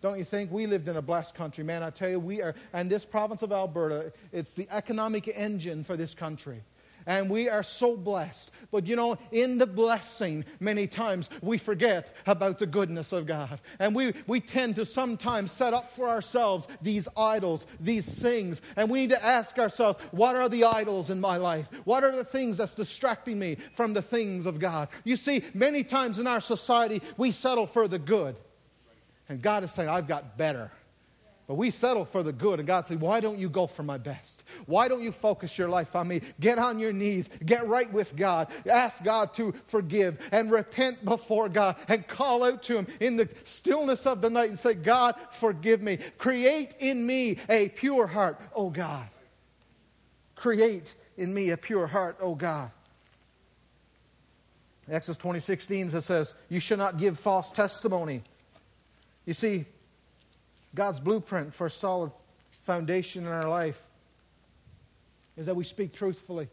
Don't 0.08 0.18
you 0.18 0.24
think? 0.24 0.54
We 0.54 0.68
lived 0.68 0.88
in 0.88 0.96
a 0.96 1.02
blessed 1.02 1.36
country. 1.36 1.66
Man, 1.66 1.84
I 1.84 1.90
tell 1.90 2.08
you, 2.08 2.18
we 2.18 2.42
are, 2.42 2.56
and 2.72 2.90
this 2.90 3.06
province 3.06 3.42
of 3.42 3.52
Alberta, 3.52 4.14
it's 4.32 4.54
the 4.54 4.66
economic 4.72 5.28
engine 5.28 5.84
for 5.84 5.98
this 5.98 6.14
country 6.14 6.64
and 7.08 7.30
we 7.30 7.50
are 7.50 7.64
so 7.64 7.96
blessed. 7.96 8.52
But 8.70 8.86
you 8.86 8.96
know, 8.96 9.18
in 9.32 9.58
the 9.58 9.66
blessing, 9.66 10.46
many 10.60 10.86
times 10.86 11.30
we 11.42 11.58
forget 11.58 12.14
about 12.28 12.60
the 12.60 12.68
goodness 12.68 13.14
of 13.14 13.26
God. 13.26 13.60
And 13.80 13.96
we, 13.96 14.14
we 14.28 14.42
tend 14.42 14.76
to 14.76 14.86
sometimes 14.86 15.52
set 15.54 15.74
up 15.74 15.92
for 15.94 16.10
ourselves 16.10 16.68
these 16.82 17.08
idols, 17.16 17.66
these 17.80 18.22
things. 18.22 18.62
And 18.76 18.90
we 18.90 19.00
need 19.00 19.12
to 19.12 19.26
ask 19.26 19.58
ourselves, 19.58 19.98
what 20.12 20.36
are 20.36 20.50
the 20.50 20.66
idols 20.66 21.10
in 21.10 21.22
my 21.22 21.38
life? 21.38 21.70
What 21.86 22.04
are 22.04 22.16
the 22.16 22.26
things 22.26 22.58
that's 22.58 22.76
distracting 22.76 23.40
me 23.40 23.56
from 23.74 23.94
the 23.94 24.02
things 24.02 24.46
of 24.46 24.60
God? 24.60 24.90
You 25.06 25.16
see, 25.16 25.44
many 25.54 25.86
times 25.86 26.20
in 26.20 26.28
our 26.28 26.42
society, 26.42 27.02
we 27.16 27.32
settle 27.32 27.68
for 27.68 27.88
the 27.88 28.00
good. 28.00 28.36
And 29.30 29.42
God 29.42 29.64
is 29.64 29.72
saying, 29.72 29.90
I've 29.90 30.08
got 30.08 30.38
better. 30.38 30.72
But 31.48 31.56
we 31.56 31.72
settle 31.72 32.04
for 32.04 32.24
the 32.24 32.34
good. 32.34 32.60
And 32.60 32.68
God 32.68 32.86
said, 32.86 33.00
Why 33.00 33.22
don't 33.22 33.40
you 33.40 33.50
go 33.50 33.68
for 33.68 33.82
my 33.82 33.98
best? 33.98 34.44
Why 34.66 34.90
don't 34.90 35.02
you 35.02 35.14
focus 35.14 35.58
your 35.58 35.70
life 35.70 35.96
on 35.96 36.10
me? 36.10 36.22
Get 36.42 36.60
on 36.60 36.78
your 36.78 36.92
knees, 36.92 37.30
get 37.46 37.66
right 37.68 37.92
with 37.92 38.18
God, 38.18 38.50
ask 38.70 39.02
God 39.02 39.34
to 39.36 39.54
forgive, 39.66 40.18
and 40.34 40.52
repent 40.52 41.06
before 41.06 41.48
God, 41.48 41.78
and 41.88 42.06
call 42.06 42.44
out 42.44 42.64
to 42.64 42.78
Him 42.78 42.88
in 43.00 43.16
the 43.16 43.30
stillness 43.44 44.06
of 44.06 44.22
the 44.22 44.30
night 44.30 44.50
and 44.50 44.60
say, 44.60 44.74
God, 44.74 45.16
forgive 45.32 45.82
me. 45.82 46.00
Create 46.18 46.76
in 46.80 47.06
me 47.06 47.38
a 47.48 47.70
pure 47.70 48.08
heart, 48.08 48.42
oh 48.54 48.70
God. 48.70 49.08
Create 50.36 50.96
in 51.16 51.34
me 51.34 51.52
a 51.52 51.58
pure 51.58 51.88
heart, 51.88 52.18
oh 52.20 52.36
God. 52.36 52.72
Exodus 54.90 55.18
20, 55.18 55.40
16 55.40 55.90
says, 56.02 56.34
You 56.50 56.60
shall 56.60 56.78
not 56.78 56.98
give 56.98 57.18
false 57.18 57.52
testimony. 57.52 58.24
You 59.28 59.34
see, 59.34 59.66
God's 60.74 61.02
blueprint 61.02 61.54
for 61.54 61.68
a 61.68 61.70
solid 61.70 62.12
foundation 62.64 63.26
in 63.26 63.32
our 63.32 63.48
life 63.48 63.86
is 65.36 65.46
that 65.46 65.56
we 65.56 65.66
speak 65.66 65.94
truthfully, 65.94 66.48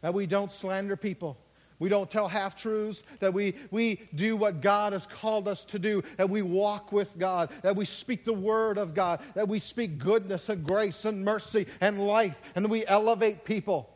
that 0.00 0.14
we 0.14 0.26
don't 0.26 0.50
slander 0.50 0.96
people. 0.96 1.36
We 1.78 1.88
don't 1.88 2.10
tell 2.10 2.28
half 2.28 2.56
truths, 2.56 3.02
that 3.18 3.34
we, 3.34 3.54
we 3.72 4.00
do 4.14 4.36
what 4.36 4.60
God 4.60 4.92
has 4.92 5.04
called 5.04 5.48
us 5.48 5.64
to 5.66 5.80
do, 5.80 6.02
that 6.16 6.30
we 6.30 6.40
walk 6.40 6.92
with 6.92 7.18
God, 7.18 7.50
that 7.62 7.74
we 7.74 7.84
speak 7.84 8.24
the 8.24 8.32
word 8.32 8.78
of 8.78 8.94
God, 8.94 9.20
that 9.34 9.48
we 9.48 9.58
speak 9.58 9.98
goodness 9.98 10.48
and 10.48 10.64
grace 10.64 11.04
and 11.04 11.24
mercy 11.24 11.66
and 11.80 12.06
life, 12.06 12.40
and 12.54 12.64
that 12.64 12.70
we 12.70 12.86
elevate 12.86 13.44
people, 13.44 13.90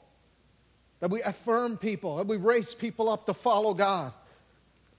that 0.99 1.11
we 1.11 1.23
affirm 1.23 1.79
people, 1.79 2.17
that 2.17 2.27
we 2.27 2.37
raise 2.37 2.75
people 2.75 3.09
up 3.09 3.25
to 3.27 3.35
follow 3.35 3.73
God, 3.73 4.13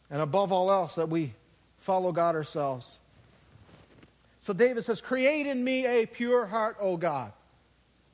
and 0.10 0.22
above 0.22 0.54
all 0.54 0.72
else, 0.72 0.96
that 0.96 1.10
we 1.10 1.34
follow 1.78 2.12
God 2.12 2.36
ourselves. 2.36 3.00
So 4.40 4.54
David 4.54 4.84
says, 4.84 5.02
Create 5.02 5.48
in 5.48 5.64
me 5.64 5.86
a 5.86 6.06
pure 6.06 6.46
heart, 6.46 6.78
O 6.80 6.98
God. 6.98 7.34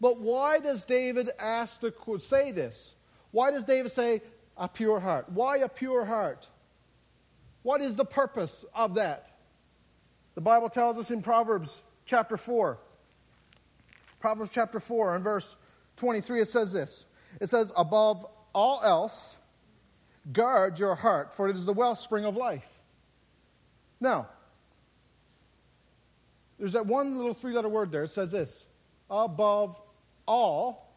But 0.01 0.19
why 0.19 0.59
does 0.59 0.83
David 0.85 1.29
ask 1.39 1.81
to 1.81 1.93
say 2.19 2.51
this? 2.51 2.95
Why 3.31 3.51
does 3.51 3.63
David 3.63 3.91
say 3.91 4.21
a 4.57 4.67
pure 4.67 4.99
heart? 4.99 5.29
Why 5.29 5.57
a 5.57 5.69
pure 5.69 6.05
heart? 6.05 6.47
What 7.61 7.81
is 7.81 7.95
the 7.95 8.05
purpose 8.05 8.65
of 8.75 8.95
that? 8.95 9.31
The 10.35 10.41
Bible 10.41 10.69
tells 10.69 10.97
us 10.97 11.11
in 11.11 11.21
Proverbs 11.21 11.81
chapter 12.05 12.37
4. 12.37 12.77
Proverbs 14.19 14.51
chapter 14.53 14.79
4 14.79 15.15
and 15.15 15.23
verse 15.23 15.55
23, 15.97 16.41
it 16.41 16.47
says 16.47 16.71
this. 16.71 17.05
It 17.39 17.47
says, 17.47 17.71
Above 17.75 18.25
all 18.53 18.81
else, 18.83 19.37
guard 20.31 20.79
your 20.79 20.95
heart, 20.95 21.33
for 21.33 21.47
it 21.47 21.55
is 21.55 21.65
the 21.65 21.73
wellspring 21.73 22.25
of 22.25 22.35
life. 22.35 22.67
Now, 24.03 24.27
there's 26.59 26.73
that 26.73 26.85
one 26.85 27.17
little 27.17 27.33
three 27.33 27.53
letter 27.53 27.69
word 27.69 27.89
there. 27.89 28.03
It 28.03 28.11
says 28.11 28.31
this 28.31 28.65
above 29.09 29.81
all 30.25 30.93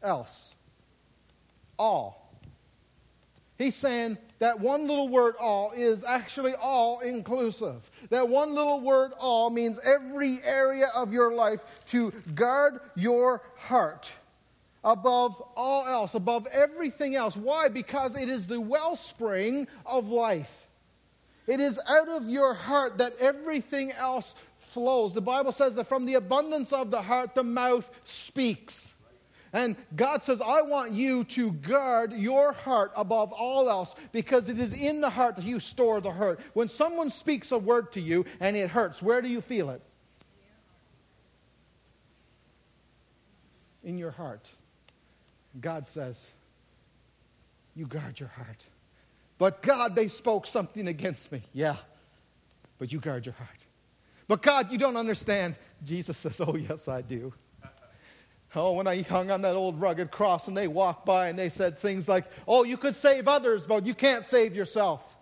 else. 0.00 0.54
All. 1.76 2.32
He's 3.58 3.74
saying 3.74 4.18
that 4.38 4.60
one 4.60 4.86
little 4.86 5.08
word 5.08 5.34
all 5.40 5.72
is 5.72 6.04
actually 6.04 6.54
all 6.54 7.00
inclusive. 7.00 7.90
That 8.10 8.28
one 8.28 8.54
little 8.54 8.80
word 8.80 9.10
all 9.18 9.50
means 9.50 9.80
every 9.82 10.38
area 10.44 10.92
of 10.94 11.12
your 11.12 11.34
life 11.34 11.64
to 11.86 12.12
guard 12.36 12.78
your 12.94 13.42
heart 13.56 14.12
above 14.84 15.42
all 15.56 15.86
else, 15.88 16.14
above 16.14 16.46
everything 16.52 17.16
else. 17.16 17.36
Why? 17.36 17.68
Because 17.68 18.14
it 18.14 18.28
is 18.28 18.46
the 18.46 18.60
wellspring 18.60 19.66
of 19.84 20.08
life. 20.08 20.68
It 21.46 21.60
is 21.60 21.80
out 21.88 22.08
of 22.08 22.28
your 22.28 22.54
heart 22.54 22.98
that 22.98 23.16
everything 23.18 23.92
else 23.92 24.34
flows. 24.58 25.12
The 25.12 25.20
Bible 25.20 25.52
says 25.52 25.74
that 25.74 25.86
from 25.86 26.06
the 26.06 26.14
abundance 26.14 26.72
of 26.72 26.90
the 26.90 27.02
heart, 27.02 27.34
the 27.34 27.42
mouth 27.42 27.90
speaks. 28.04 28.94
And 29.52 29.76
God 29.94 30.22
says, 30.22 30.40
I 30.40 30.62
want 30.62 30.92
you 30.92 31.24
to 31.24 31.52
guard 31.52 32.12
your 32.12 32.52
heart 32.52 32.92
above 32.96 33.32
all 33.32 33.68
else 33.68 33.94
because 34.10 34.48
it 34.48 34.58
is 34.58 34.72
in 34.72 35.02
the 35.02 35.10
heart 35.10 35.36
that 35.36 35.44
you 35.44 35.60
store 35.60 36.00
the 36.00 36.10
hurt. 36.10 36.40
When 36.54 36.68
someone 36.68 37.10
speaks 37.10 37.52
a 37.52 37.58
word 37.58 37.92
to 37.92 38.00
you 38.00 38.24
and 38.40 38.56
it 38.56 38.70
hurts, 38.70 39.02
where 39.02 39.20
do 39.20 39.28
you 39.28 39.42
feel 39.42 39.68
it? 39.70 39.82
In 43.84 43.98
your 43.98 44.12
heart. 44.12 44.50
God 45.60 45.86
says, 45.86 46.30
You 47.74 47.86
guard 47.86 48.20
your 48.20 48.30
heart. 48.30 48.64
But 49.42 49.60
God, 49.60 49.96
they 49.96 50.06
spoke 50.06 50.46
something 50.46 50.86
against 50.86 51.32
me. 51.32 51.42
Yeah, 51.52 51.74
but 52.78 52.92
you 52.92 53.00
guard 53.00 53.26
your 53.26 53.32
heart. 53.32 53.66
But 54.28 54.40
God, 54.40 54.70
you 54.70 54.78
don't 54.78 54.96
understand. 54.96 55.56
Jesus 55.82 56.16
says, 56.16 56.40
Oh, 56.40 56.54
yes, 56.54 56.86
I 56.86 57.02
do. 57.02 57.34
Oh, 58.54 58.74
when 58.74 58.86
I 58.86 59.02
hung 59.02 59.32
on 59.32 59.42
that 59.42 59.56
old 59.56 59.80
rugged 59.80 60.12
cross 60.12 60.46
and 60.46 60.56
they 60.56 60.68
walked 60.68 61.04
by 61.04 61.26
and 61.28 61.36
they 61.36 61.48
said 61.48 61.76
things 61.76 62.08
like, 62.08 62.26
Oh, 62.46 62.62
you 62.62 62.76
could 62.76 62.94
save 62.94 63.26
others, 63.26 63.66
but 63.66 63.84
you 63.84 63.94
can't 63.94 64.24
save 64.24 64.54
yourself. 64.54 65.16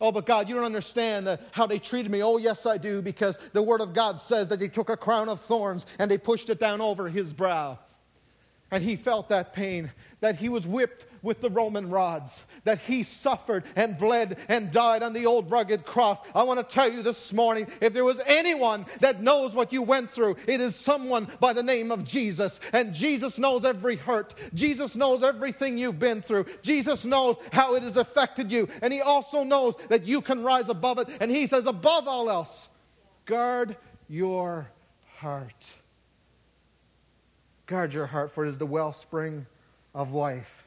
Oh, 0.00 0.10
but 0.10 0.26
God, 0.26 0.48
you 0.48 0.56
don't 0.56 0.64
understand 0.64 1.28
uh, 1.28 1.36
how 1.52 1.68
they 1.68 1.78
treated 1.78 2.10
me. 2.10 2.20
Oh, 2.20 2.38
yes, 2.38 2.66
I 2.66 2.78
do, 2.78 3.00
because 3.00 3.38
the 3.52 3.62
Word 3.62 3.80
of 3.80 3.94
God 3.94 4.18
says 4.18 4.48
that 4.48 4.58
they 4.58 4.66
took 4.66 4.90
a 4.90 4.96
crown 4.96 5.28
of 5.28 5.40
thorns 5.40 5.86
and 6.00 6.10
they 6.10 6.18
pushed 6.18 6.50
it 6.50 6.58
down 6.58 6.80
over 6.80 7.08
his 7.08 7.32
brow. 7.32 7.78
And 8.76 8.84
he 8.84 8.96
felt 8.96 9.30
that 9.30 9.54
pain, 9.54 9.90
that 10.20 10.36
he 10.36 10.50
was 10.50 10.66
whipped 10.66 11.06
with 11.22 11.40
the 11.40 11.48
Roman 11.48 11.88
rods, 11.88 12.44
that 12.64 12.78
he 12.78 13.04
suffered 13.04 13.64
and 13.74 13.96
bled 13.96 14.36
and 14.50 14.70
died 14.70 15.02
on 15.02 15.14
the 15.14 15.24
old 15.24 15.50
rugged 15.50 15.86
cross. 15.86 16.20
I 16.34 16.42
want 16.42 16.60
to 16.60 16.74
tell 16.74 16.92
you 16.92 17.02
this 17.02 17.32
morning 17.32 17.68
if 17.80 17.94
there 17.94 18.04
was 18.04 18.20
anyone 18.26 18.84
that 19.00 19.22
knows 19.22 19.54
what 19.54 19.72
you 19.72 19.80
went 19.80 20.10
through, 20.10 20.36
it 20.46 20.60
is 20.60 20.76
someone 20.76 21.26
by 21.40 21.54
the 21.54 21.62
name 21.62 21.90
of 21.90 22.04
Jesus. 22.04 22.60
And 22.74 22.92
Jesus 22.92 23.38
knows 23.38 23.64
every 23.64 23.96
hurt, 23.96 24.34
Jesus 24.52 24.94
knows 24.94 25.22
everything 25.22 25.78
you've 25.78 25.98
been 25.98 26.20
through, 26.20 26.44
Jesus 26.60 27.06
knows 27.06 27.36
how 27.52 27.76
it 27.76 27.82
has 27.82 27.96
affected 27.96 28.52
you, 28.52 28.68
and 28.82 28.92
he 28.92 29.00
also 29.00 29.42
knows 29.42 29.74
that 29.88 30.06
you 30.06 30.20
can 30.20 30.44
rise 30.44 30.68
above 30.68 30.98
it. 30.98 31.08
And 31.18 31.30
he 31.30 31.46
says, 31.46 31.64
above 31.64 32.06
all 32.06 32.28
else, 32.28 32.68
guard 33.24 33.74
your 34.06 34.70
heart. 35.14 35.78
Guard 37.66 37.92
your 37.92 38.06
heart, 38.06 38.30
for 38.30 38.44
it 38.44 38.48
is 38.48 38.58
the 38.58 38.66
wellspring 38.66 39.46
of 39.94 40.12
life. 40.12 40.66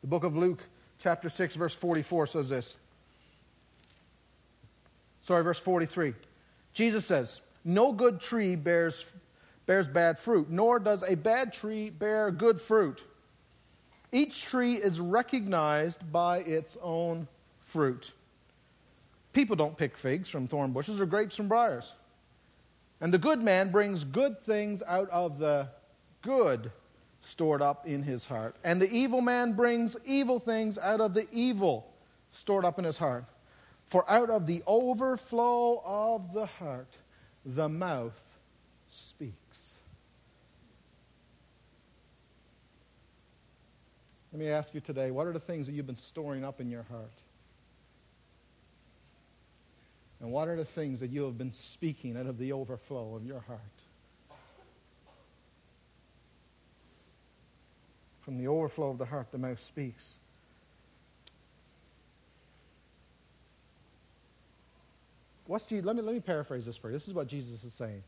The 0.00 0.08
book 0.08 0.24
of 0.24 0.36
Luke, 0.36 0.62
chapter 0.98 1.28
6, 1.28 1.54
verse 1.56 1.74
44 1.74 2.26
says 2.26 2.48
this. 2.48 2.74
Sorry, 5.20 5.42
verse 5.44 5.58
43. 5.58 6.14
Jesus 6.72 7.04
says, 7.04 7.42
No 7.64 7.92
good 7.92 8.20
tree 8.20 8.56
bears, 8.56 9.06
bears 9.66 9.88
bad 9.88 10.18
fruit, 10.18 10.48
nor 10.50 10.78
does 10.78 11.02
a 11.02 11.16
bad 11.16 11.52
tree 11.52 11.90
bear 11.90 12.30
good 12.30 12.60
fruit. 12.60 13.04
Each 14.10 14.42
tree 14.42 14.74
is 14.74 15.00
recognized 15.00 16.10
by 16.10 16.38
its 16.38 16.76
own 16.82 17.28
fruit. 17.60 18.12
People 19.32 19.54
don't 19.54 19.76
pick 19.76 19.96
figs 19.96 20.28
from 20.28 20.46
thorn 20.46 20.72
bushes 20.72 21.00
or 21.00 21.06
grapes 21.06 21.36
from 21.36 21.48
briars. 21.48 21.92
And 23.00 23.12
the 23.12 23.18
good 23.18 23.42
man 23.42 23.70
brings 23.70 24.04
good 24.04 24.40
things 24.40 24.82
out 24.86 25.08
of 25.10 25.38
the 25.38 25.68
good 26.22 26.72
stored 27.20 27.62
up 27.62 27.86
in 27.86 28.02
his 28.02 28.26
heart. 28.26 28.56
And 28.64 28.80
the 28.80 28.90
evil 28.90 29.20
man 29.20 29.52
brings 29.52 29.96
evil 30.04 30.38
things 30.38 30.78
out 30.78 31.00
of 31.00 31.14
the 31.14 31.26
evil 31.30 31.92
stored 32.32 32.64
up 32.64 32.78
in 32.78 32.84
his 32.84 32.98
heart. 32.98 33.24
For 33.86 34.08
out 34.10 34.30
of 34.30 34.46
the 34.46 34.62
overflow 34.66 35.82
of 35.84 36.32
the 36.32 36.46
heart, 36.46 36.96
the 37.44 37.68
mouth 37.68 38.20
speaks. 38.90 39.78
Let 44.32 44.40
me 44.40 44.48
ask 44.48 44.74
you 44.74 44.80
today 44.80 45.10
what 45.10 45.26
are 45.26 45.32
the 45.32 45.40
things 45.40 45.66
that 45.66 45.72
you've 45.72 45.86
been 45.86 45.96
storing 45.96 46.44
up 46.44 46.60
in 46.60 46.70
your 46.70 46.84
heart? 46.84 47.22
And 50.20 50.32
what 50.32 50.48
are 50.48 50.56
the 50.56 50.64
things 50.64 51.00
that 51.00 51.10
you 51.10 51.24
have 51.24 51.38
been 51.38 51.52
speaking 51.52 52.16
out 52.16 52.26
of 52.26 52.38
the 52.38 52.52
overflow 52.52 53.14
of 53.14 53.24
your 53.24 53.40
heart? 53.40 53.60
From 58.20 58.36
the 58.36 58.48
overflow 58.48 58.90
of 58.90 58.98
the 58.98 59.06
heart, 59.06 59.30
the 59.30 59.38
mouth 59.38 59.60
speaks. 59.60 60.18
What's 65.46 65.64
Jesus, 65.64 65.86
let, 65.86 65.96
me, 65.96 66.02
let 66.02 66.14
me 66.14 66.20
paraphrase 66.20 66.66
this 66.66 66.76
for 66.76 66.88
you. 66.88 66.92
This 66.92 67.08
is 67.08 67.14
what 67.14 67.26
Jesus 67.26 67.64
is 67.64 67.72
saying. 67.72 68.02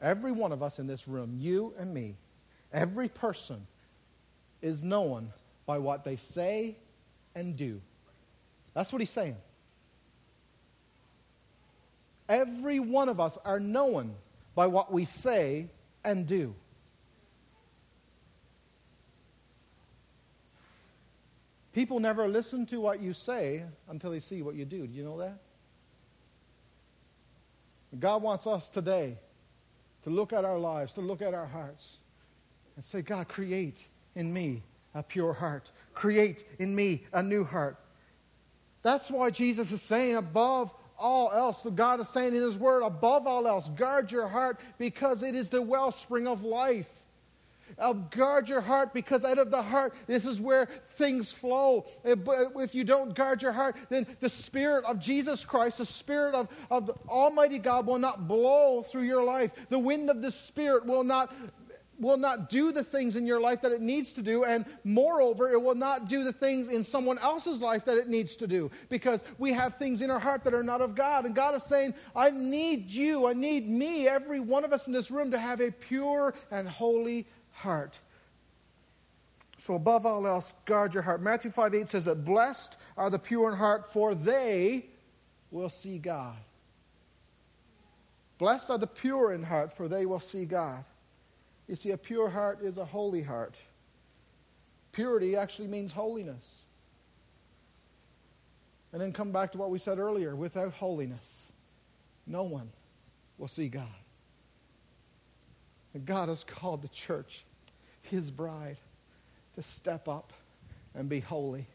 Every 0.00 0.32
one 0.32 0.50
of 0.50 0.62
us 0.62 0.78
in 0.78 0.86
this 0.86 1.06
room, 1.06 1.36
you 1.38 1.74
and 1.78 1.92
me, 1.92 2.14
every 2.72 3.08
person 3.08 3.66
is 4.62 4.82
known 4.82 5.30
by 5.66 5.78
what 5.78 6.04
they 6.04 6.16
say 6.16 6.76
and 7.34 7.54
do. 7.56 7.80
That's 8.72 8.92
what 8.92 9.00
he's 9.00 9.10
saying. 9.10 9.36
Every 12.28 12.80
one 12.80 13.08
of 13.08 13.20
us 13.20 13.38
are 13.44 13.60
known 13.60 14.14
by 14.54 14.66
what 14.66 14.92
we 14.92 15.04
say 15.04 15.68
and 16.04 16.26
do. 16.26 16.54
People 21.72 21.98
never 21.98 22.28
listen 22.28 22.66
to 22.66 22.80
what 22.80 23.02
you 23.02 23.12
say 23.12 23.64
until 23.88 24.12
they 24.12 24.20
see 24.20 24.42
what 24.42 24.54
you 24.54 24.64
do. 24.64 24.86
Do 24.86 24.94
you 24.94 25.02
know 25.02 25.18
that? 25.18 25.38
God 27.98 28.22
wants 28.22 28.46
us 28.46 28.68
today 28.68 29.18
to 30.04 30.10
look 30.10 30.32
at 30.32 30.44
our 30.44 30.58
lives, 30.58 30.92
to 30.94 31.00
look 31.00 31.20
at 31.20 31.34
our 31.34 31.46
hearts, 31.46 31.98
and 32.76 32.84
say, 32.84 33.02
God, 33.02 33.28
create 33.28 33.86
in 34.14 34.32
me 34.32 34.62
a 34.94 35.02
pure 35.02 35.32
heart. 35.32 35.72
Create 35.94 36.44
in 36.58 36.74
me 36.74 37.04
a 37.12 37.22
new 37.22 37.44
heart. 37.44 37.76
That's 38.82 39.10
why 39.10 39.30
Jesus 39.30 39.72
is 39.72 39.82
saying, 39.82 40.16
above 40.16 40.72
all 40.98 41.30
else, 41.32 41.62
the 41.62 41.70
God 41.70 42.00
is 42.00 42.08
saying 42.08 42.34
in 42.34 42.42
His 42.42 42.56
Word, 42.56 42.82
above 42.82 43.26
all 43.26 43.46
else, 43.46 43.68
guard 43.70 44.12
your 44.12 44.28
heart 44.28 44.60
because 44.78 45.22
it 45.22 45.34
is 45.34 45.50
the 45.50 45.62
wellspring 45.62 46.26
of 46.26 46.44
life. 46.44 46.88
Uh, 47.78 47.92
guard 47.92 48.48
your 48.48 48.60
heart 48.60 48.94
because 48.94 49.24
out 49.24 49.38
of 49.38 49.50
the 49.50 49.62
heart, 49.62 49.94
this 50.06 50.24
is 50.24 50.40
where 50.40 50.66
things 50.90 51.32
flow. 51.32 51.84
Uh, 52.04 52.14
if 52.60 52.74
you 52.74 52.84
don't 52.84 53.14
guard 53.14 53.42
your 53.42 53.52
heart, 53.52 53.76
then 53.88 54.06
the 54.20 54.28
Spirit 54.28 54.84
of 54.84 55.00
Jesus 55.00 55.44
Christ, 55.44 55.78
the 55.78 55.86
Spirit 55.86 56.34
of, 56.34 56.48
of 56.70 56.90
Almighty 57.08 57.58
God, 57.58 57.86
will 57.86 57.98
not 57.98 58.28
blow 58.28 58.82
through 58.82 59.02
your 59.02 59.24
life. 59.24 59.50
The 59.70 59.78
wind 59.78 60.08
of 60.08 60.22
the 60.22 60.30
Spirit 60.30 60.86
will 60.86 61.04
not 61.04 61.34
will 62.04 62.16
not 62.16 62.50
do 62.50 62.70
the 62.70 62.84
things 62.84 63.16
in 63.16 63.26
your 63.26 63.40
life 63.40 63.62
that 63.62 63.72
it 63.72 63.80
needs 63.80 64.12
to 64.12 64.22
do, 64.22 64.44
and 64.44 64.64
moreover, 64.84 65.50
it 65.50 65.60
will 65.60 65.74
not 65.74 66.08
do 66.08 66.22
the 66.22 66.32
things 66.32 66.68
in 66.68 66.84
someone 66.84 67.18
else's 67.18 67.60
life 67.60 67.84
that 67.86 67.98
it 67.98 68.08
needs 68.08 68.36
to 68.36 68.46
do 68.46 68.70
because 68.88 69.24
we 69.38 69.52
have 69.52 69.76
things 69.76 70.02
in 70.02 70.10
our 70.10 70.20
heart 70.20 70.44
that 70.44 70.54
are 70.54 70.62
not 70.62 70.80
of 70.80 70.94
God. 70.94 71.24
And 71.24 71.34
God 71.34 71.54
is 71.54 71.62
saying, 71.62 71.94
I 72.14 72.30
need 72.30 72.90
you, 72.90 73.26
I 73.26 73.32
need 73.32 73.68
me, 73.68 74.06
every 74.06 74.40
one 74.40 74.64
of 74.64 74.72
us 74.72 74.86
in 74.86 74.92
this 74.92 75.10
room, 75.10 75.30
to 75.30 75.38
have 75.38 75.60
a 75.60 75.70
pure 75.70 76.34
and 76.50 76.68
holy 76.68 77.26
heart. 77.50 77.98
So, 79.56 79.74
above 79.74 80.04
all 80.04 80.26
else, 80.26 80.52
guard 80.66 80.92
your 80.92 81.02
heart. 81.02 81.22
Matthew 81.22 81.50
5 81.50 81.74
8 81.74 81.88
says 81.88 82.04
that 82.04 82.24
blessed 82.24 82.76
are 82.98 83.08
the 83.08 83.18
pure 83.18 83.50
in 83.50 83.56
heart, 83.56 83.90
for 83.92 84.14
they 84.14 84.86
will 85.50 85.70
see 85.70 85.98
God. 85.98 86.36
Blessed 88.36 88.68
are 88.68 88.78
the 88.78 88.86
pure 88.86 89.32
in 89.32 89.44
heart, 89.44 89.72
for 89.74 89.88
they 89.88 90.04
will 90.04 90.20
see 90.20 90.44
God. 90.44 90.84
You 91.66 91.76
see, 91.76 91.92
a 91.92 91.96
pure 91.96 92.28
heart 92.28 92.60
is 92.62 92.78
a 92.78 92.84
holy 92.84 93.22
heart. 93.22 93.60
Purity 94.92 95.36
actually 95.36 95.68
means 95.68 95.92
holiness. 95.92 96.62
And 98.92 99.00
then 99.00 99.12
come 99.12 99.32
back 99.32 99.50
to 99.52 99.58
what 99.58 99.70
we 99.70 99.78
said 99.78 99.98
earlier 99.98 100.36
without 100.36 100.72
holiness, 100.74 101.50
no 102.26 102.44
one 102.44 102.70
will 103.38 103.48
see 103.48 103.68
God. 103.68 103.88
And 105.94 106.04
God 106.06 106.28
has 106.28 106.44
called 106.44 106.82
the 106.82 106.88
church, 106.88 107.44
his 108.02 108.30
bride, 108.30 108.76
to 109.56 109.62
step 109.62 110.08
up 110.08 110.32
and 110.94 111.08
be 111.08 111.20
holy. 111.20 111.66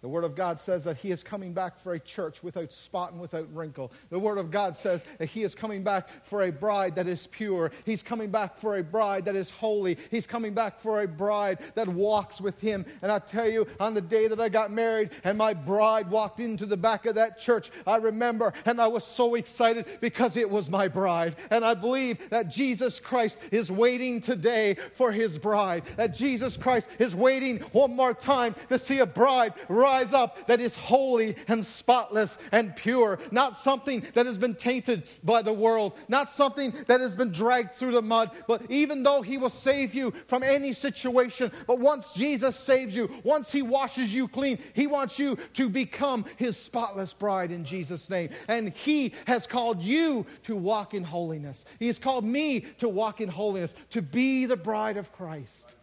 The 0.00 0.08
Word 0.08 0.22
of 0.22 0.36
God 0.36 0.60
says 0.60 0.84
that 0.84 0.98
He 0.98 1.10
is 1.10 1.24
coming 1.24 1.52
back 1.52 1.76
for 1.76 1.94
a 1.94 1.98
church 1.98 2.44
without 2.44 2.72
spot 2.72 3.10
and 3.10 3.20
without 3.20 3.52
wrinkle. 3.52 3.90
The 4.10 4.18
Word 4.18 4.38
of 4.38 4.52
God 4.52 4.76
says 4.76 5.04
that 5.18 5.26
He 5.26 5.42
is 5.42 5.56
coming 5.56 5.82
back 5.82 6.08
for 6.22 6.44
a 6.44 6.52
bride 6.52 6.94
that 6.94 7.08
is 7.08 7.26
pure. 7.26 7.72
He's 7.84 8.02
coming 8.02 8.30
back 8.30 8.56
for 8.56 8.78
a 8.78 8.84
bride 8.84 9.24
that 9.24 9.34
is 9.34 9.50
holy. 9.50 9.98
He's 10.12 10.26
coming 10.26 10.54
back 10.54 10.78
for 10.78 11.02
a 11.02 11.08
bride 11.08 11.58
that 11.74 11.88
walks 11.88 12.40
with 12.40 12.60
Him. 12.60 12.86
And 13.02 13.10
I 13.10 13.18
tell 13.18 13.48
you, 13.48 13.66
on 13.80 13.94
the 13.94 14.00
day 14.00 14.28
that 14.28 14.40
I 14.40 14.48
got 14.48 14.70
married 14.70 15.10
and 15.24 15.36
my 15.36 15.52
bride 15.52 16.08
walked 16.10 16.38
into 16.38 16.64
the 16.64 16.76
back 16.76 17.04
of 17.06 17.16
that 17.16 17.40
church, 17.40 17.72
I 17.84 17.96
remember 17.96 18.52
and 18.66 18.80
I 18.80 18.86
was 18.86 19.04
so 19.04 19.34
excited 19.34 19.86
because 20.00 20.36
it 20.36 20.48
was 20.48 20.70
my 20.70 20.86
bride. 20.86 21.34
And 21.50 21.64
I 21.64 21.74
believe 21.74 22.30
that 22.30 22.50
Jesus 22.50 23.00
Christ 23.00 23.36
is 23.50 23.72
waiting 23.72 24.20
today 24.20 24.74
for 24.94 25.10
His 25.10 25.38
bride. 25.38 25.82
That 25.96 26.14
Jesus 26.14 26.56
Christ 26.56 26.86
is 27.00 27.16
waiting 27.16 27.58
one 27.72 27.96
more 27.96 28.14
time 28.14 28.54
to 28.68 28.78
see 28.78 29.00
a 29.00 29.06
bride 29.06 29.54
rise 29.88 30.12
up 30.12 30.46
that 30.46 30.60
is 30.60 30.76
holy 30.76 31.34
and 31.48 31.64
spotless 31.64 32.38
and 32.52 32.76
pure, 32.76 33.18
not 33.30 33.56
something 33.56 34.04
that 34.14 34.26
has 34.26 34.38
been 34.38 34.54
tainted 34.54 35.08
by 35.24 35.40
the 35.42 35.52
world, 35.52 35.92
not 36.08 36.30
something 36.30 36.74
that 36.86 37.00
has 37.00 37.16
been 37.16 37.32
dragged 37.32 37.74
through 37.74 37.92
the 37.92 38.02
mud, 38.02 38.30
but 38.46 38.62
even 38.70 39.02
though 39.02 39.22
He 39.22 39.38
will 39.38 39.50
save 39.50 39.94
you 39.94 40.12
from 40.26 40.42
any 40.42 40.72
situation, 40.72 41.50
but 41.66 41.80
once 41.80 42.12
Jesus 42.12 42.56
saves 42.56 42.94
you, 42.94 43.10
once 43.24 43.50
He 43.50 43.62
washes 43.62 44.14
you 44.14 44.28
clean, 44.28 44.58
He 44.74 44.86
wants 44.86 45.18
you 45.18 45.36
to 45.54 45.68
become 45.68 46.24
His 46.36 46.56
spotless 46.56 47.14
bride 47.14 47.50
in 47.50 47.64
Jesus' 47.64 48.10
name. 48.10 48.30
And 48.48 48.70
He 48.70 49.14
has 49.26 49.46
called 49.46 49.82
you 49.82 50.26
to 50.44 50.56
walk 50.56 50.94
in 50.94 51.04
holiness. 51.04 51.64
He 51.78 51.86
has 51.86 51.98
called 51.98 52.24
me 52.24 52.60
to 52.78 52.88
walk 52.88 53.20
in 53.20 53.28
holiness, 53.28 53.74
to 53.90 54.02
be 54.02 54.46
the 54.46 54.56
bride 54.56 54.96
of 54.96 55.12
Christ. 55.12 55.74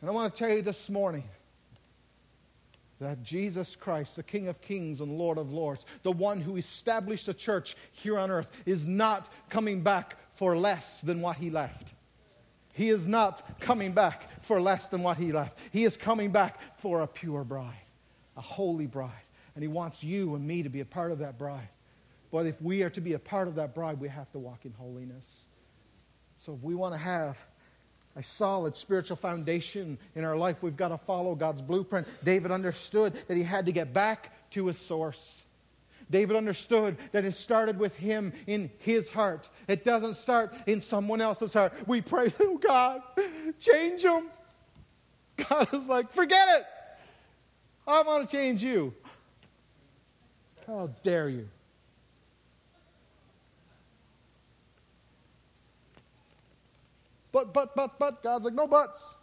And 0.00 0.08
I 0.08 0.12
want 0.12 0.32
to 0.32 0.38
tell 0.38 0.54
you 0.54 0.62
this 0.62 0.88
morning 0.88 1.24
that 3.00 3.22
Jesus 3.22 3.76
Christ, 3.76 4.16
the 4.16 4.22
King 4.22 4.48
of 4.48 4.60
Kings 4.60 5.00
and 5.00 5.18
Lord 5.18 5.38
of 5.38 5.52
Lords, 5.52 5.86
the 6.02 6.12
one 6.12 6.40
who 6.40 6.56
established 6.56 7.26
the 7.26 7.34
church 7.34 7.76
here 7.92 8.18
on 8.18 8.30
earth, 8.30 8.50
is 8.66 8.86
not 8.86 9.28
coming 9.48 9.82
back 9.82 10.16
for 10.34 10.56
less 10.56 11.00
than 11.00 11.20
what 11.20 11.36
he 11.36 11.50
left. 11.50 11.94
He 12.72 12.90
is 12.90 13.06
not 13.06 13.60
coming 13.60 13.92
back 13.92 14.44
for 14.44 14.60
less 14.60 14.88
than 14.88 15.02
what 15.02 15.16
he 15.16 15.32
left. 15.32 15.58
He 15.72 15.84
is 15.84 15.96
coming 15.96 16.30
back 16.30 16.60
for 16.78 17.00
a 17.00 17.06
pure 17.06 17.44
bride, 17.44 17.74
a 18.36 18.40
holy 18.40 18.86
bride. 18.86 19.10
And 19.54 19.62
he 19.62 19.68
wants 19.68 20.04
you 20.04 20.36
and 20.36 20.46
me 20.46 20.62
to 20.62 20.68
be 20.68 20.80
a 20.80 20.84
part 20.84 21.10
of 21.10 21.18
that 21.18 21.38
bride. 21.38 21.68
But 22.30 22.46
if 22.46 22.62
we 22.62 22.82
are 22.82 22.90
to 22.90 23.00
be 23.00 23.14
a 23.14 23.18
part 23.18 23.48
of 23.48 23.56
that 23.56 23.74
bride, 23.74 23.98
we 23.98 24.08
have 24.08 24.30
to 24.32 24.38
walk 24.38 24.64
in 24.64 24.72
holiness. 24.72 25.46
So 26.36 26.54
if 26.54 26.62
we 26.62 26.76
want 26.76 26.94
to 26.94 26.98
have 26.98 27.44
a 28.16 28.22
solid 28.22 28.76
spiritual 28.76 29.16
foundation 29.16 29.98
in 30.14 30.24
our 30.24 30.36
life. 30.36 30.62
We've 30.62 30.76
got 30.76 30.88
to 30.88 30.98
follow 30.98 31.34
God's 31.34 31.62
blueprint. 31.62 32.06
David 32.24 32.50
understood 32.50 33.14
that 33.28 33.36
he 33.36 33.42
had 33.42 33.66
to 33.66 33.72
get 33.72 33.92
back 33.92 34.50
to 34.50 34.66
his 34.66 34.78
source. 34.78 35.44
David 36.10 36.36
understood 36.36 36.96
that 37.12 37.24
it 37.24 37.32
started 37.32 37.78
with 37.78 37.96
him 37.96 38.32
in 38.46 38.70
his 38.78 39.08
heart. 39.08 39.48
It 39.68 39.84
doesn't 39.84 40.16
start 40.16 40.54
in 40.66 40.80
someone 40.80 41.20
else's 41.20 41.52
heart. 41.52 41.74
We 41.86 42.00
pray, 42.00 42.32
oh 42.40 42.58
God, 42.58 43.02
change 43.60 44.04
him. 44.04 44.30
God 45.36 45.72
is 45.74 45.88
like, 45.88 46.12
forget 46.12 46.60
it. 46.60 46.66
I 47.86 48.02
want 48.02 48.28
to 48.28 48.36
change 48.36 48.62
you. 48.62 48.94
How 50.66 50.90
dare 51.02 51.28
you? 51.28 51.48
But, 57.38 57.54
but, 57.54 57.76
but, 57.76 57.98
but. 58.00 58.20
God's 58.20 58.46
like, 58.46 58.54
no 58.54 58.66
buts. 58.66 59.14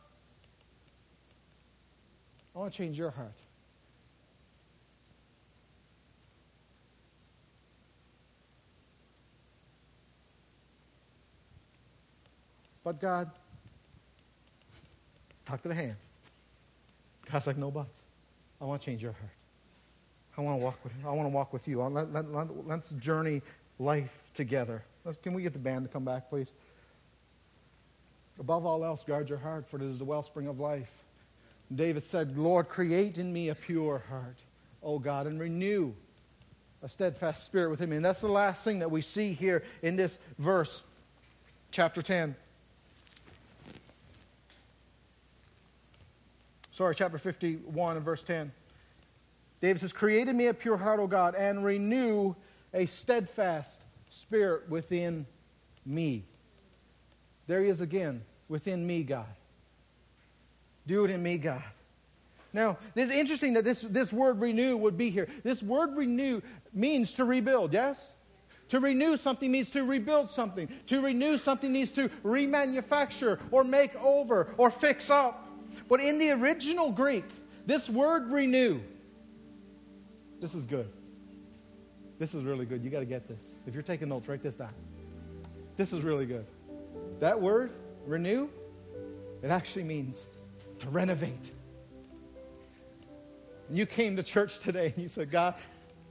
I 2.56 2.60
want 2.60 2.72
to 2.72 2.78
change 2.78 2.98
your 2.98 3.12
heart. 3.12 3.34
But 12.86 13.02
God, 13.02 13.30
talk 15.46 15.62
to 15.64 15.68
the 15.68 15.76
hand. 15.76 15.96
God's 17.30 17.48
like, 17.48 17.58
no 17.58 17.70
buts. 17.70 18.04
I 18.62 18.66
want 18.66 18.82
to 18.82 18.86
change 18.86 19.04
your 19.04 19.12
heart. 19.12 19.32
I 20.38 20.42
want 20.42 20.58
to 20.62 20.64
walk 20.64 20.82
with. 20.86 20.94
I 21.06 21.12
want 21.12 21.26
to 21.26 21.36
walk 21.36 21.52
with 21.52 21.68
you. 21.68 21.82
Let, 21.82 22.14
let, 22.14 22.32
let, 22.32 22.66
let's 22.66 22.92
journey 22.92 23.42
life 23.78 24.22
together. 24.34 24.84
Let's, 25.04 25.18
can 25.18 25.34
we 25.34 25.42
get 25.42 25.52
the 25.52 25.60
band 25.60 25.84
to 25.84 25.90
come 25.92 26.06
back, 26.06 26.30
please? 26.30 26.54
Above 28.40 28.66
all 28.66 28.84
else, 28.84 29.04
guard 29.04 29.30
your 29.30 29.38
heart, 29.38 29.68
for 29.68 29.78
it 29.78 29.84
is 29.84 30.00
the 30.00 30.06
wellspring 30.06 30.48
of 30.48 30.60
life. 30.60 31.04
David 31.74 32.04
said, 32.04 32.38
Lord, 32.38 32.70
create 32.70 33.18
in 33.18 33.32
me 33.32 33.50
a 33.50 33.56
pure 33.56 34.04
heart. 34.10 34.42
O 34.84 35.00
God, 35.00 35.26
and 35.26 35.40
renew 35.40 35.94
a 36.84 36.88
steadfast 36.88 37.44
spirit 37.44 37.72
within 37.72 37.90
me. 37.90 37.96
And 37.96 38.06
that's 38.06 38.22
the 38.22 38.28
last 38.28 38.64
thing 38.64 38.80
that 38.80 38.92
we 38.92 39.02
see 39.02 39.34
here 39.34 39.64
in 39.82 39.96
this 39.96 40.20
verse, 40.38 40.84
chapter 41.72 42.04
10. 42.04 42.36
Sorry, 46.70 46.94
chapter 46.94 47.18
51 47.18 47.96
and 47.96 48.06
verse 48.06 48.22
10. 48.22 48.52
David 49.60 49.80
says, 49.80 49.92
Created 49.92 50.36
me 50.36 50.48
a 50.48 50.54
pure 50.54 50.78
heart, 50.78 51.00
O 51.00 51.08
God, 51.08 51.34
and 51.34 51.66
renew 51.66 52.36
a 52.74 52.86
steadfast 52.86 53.82
spirit 54.12 54.70
within 54.70 55.26
me. 55.86 56.26
There 57.48 57.62
he 57.62 57.70
is 57.70 57.82
again, 57.82 58.24
within 58.48 58.86
me, 58.86 59.04
God. 59.04 59.26
Do 60.88 61.06
it 61.06 61.12
in 61.12 61.22
me, 61.22 61.38
God. 61.38 61.64
Now, 62.54 62.78
it's 62.96 63.12
interesting 63.12 63.54
that 63.54 63.64
this, 63.64 63.82
this 63.82 64.14
word 64.14 64.40
renew 64.40 64.78
would 64.78 64.98
be 64.98 65.10
here. 65.10 65.28
This 65.44 65.62
word 65.62 65.96
renew 65.96 66.42
means 66.74 67.14
to 67.14 67.26
rebuild, 67.26 67.74
yes? 67.74 68.12
To 68.70 68.80
renew 68.80 69.18
something 69.18 69.52
means 69.52 69.70
to 69.72 69.84
rebuild 69.84 70.30
something. 70.30 70.70
To 70.88 71.02
renew 71.02 71.38
something 71.38 71.72
means 71.72 71.92
to 71.94 72.10
remanufacture 72.24 73.40
or 73.52 73.64
make 73.64 73.96
over 73.96 74.54
or 74.58 74.72
fix 74.72 75.10
up. 75.10 75.48
But 75.90 76.00
in 76.00 76.18
the 76.18 76.32
original 76.32 76.92
Greek, 76.92 77.26
this 77.66 77.90
word 77.90 78.32
renew, 78.32 78.80
this 80.40 80.56
is 80.56 80.66
good. 80.66 80.90
This 82.18 82.34
is 82.34 82.44
really 82.44 82.66
good. 82.66 82.84
You 82.84 82.90
got 82.90 83.00
to 83.00 83.06
get 83.06 83.28
this. 83.28 83.54
If 83.68 83.74
you're 83.74 83.84
taking 83.84 84.10
notes, 84.10 84.28
write 84.28 84.42
this 84.42 84.56
down. 84.56 84.74
This 85.76 85.92
is 85.92 86.04
really 86.04 86.26
good. 86.26 86.46
That 87.20 87.40
word, 87.40 87.72
renew, 88.06 88.50
it 89.42 89.50
actually 89.50 89.84
means 89.84 90.28
to 90.80 90.90
renovate. 90.90 91.52
And 93.70 93.78
you 93.78 93.86
came 93.86 94.16
to 94.16 94.24
church 94.24 94.60
today 94.60 94.88
and 94.88 94.98
you 94.98 95.08
said, 95.08 95.32
God, 95.32 95.56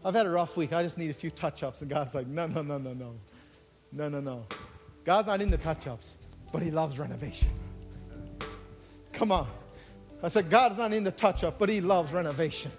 I've 0.04 0.14
had 0.14 0.26
a 0.26 0.30
rough 0.30 0.56
week. 0.56 0.72
I 0.72 0.82
just 0.82 0.98
need 0.98 1.10
a 1.10 1.14
few 1.14 1.30
touch 1.30 1.62
ups. 1.62 1.82
And 1.82 1.90
God's 1.90 2.14
like, 2.14 2.26
no, 2.26 2.46
no, 2.46 2.62
no, 2.62 2.78
no, 2.78 2.92
no. 2.92 3.14
No, 3.92 4.08
no, 4.08 4.20
no. 4.20 4.46
God's 5.04 5.28
not 5.28 5.40
in 5.40 5.50
the 5.50 5.58
touch 5.58 5.86
ups, 5.86 6.16
but 6.52 6.62
He 6.62 6.70
loves 6.70 6.98
renovation. 6.98 7.48
Come 9.12 9.30
on. 9.30 9.46
I 10.22 10.28
said, 10.28 10.50
God's 10.50 10.78
not 10.78 10.92
in 10.92 11.04
the 11.04 11.10
touch 11.10 11.44
up, 11.44 11.58
but 11.58 11.68
He 11.68 11.80
loves 11.80 12.12
renovation. 12.12 12.72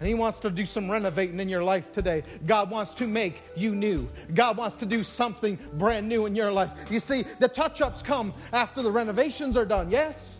And 0.00 0.08
He 0.08 0.14
wants 0.14 0.40
to 0.40 0.50
do 0.50 0.64
some 0.64 0.90
renovating 0.90 1.38
in 1.38 1.48
your 1.48 1.62
life 1.62 1.92
today. 1.92 2.24
God 2.46 2.70
wants 2.70 2.94
to 2.94 3.06
make 3.06 3.42
you 3.54 3.74
new. 3.74 4.08
God 4.34 4.56
wants 4.56 4.76
to 4.76 4.86
do 4.86 5.04
something 5.04 5.58
brand 5.74 6.08
new 6.08 6.26
in 6.26 6.34
your 6.34 6.50
life. 6.50 6.72
You 6.90 7.00
see, 7.00 7.24
the 7.38 7.48
touch 7.48 7.82
ups 7.82 8.00
come 8.00 8.32
after 8.52 8.82
the 8.82 8.90
renovations 8.90 9.56
are 9.56 9.66
done, 9.66 9.90
yes? 9.90 10.38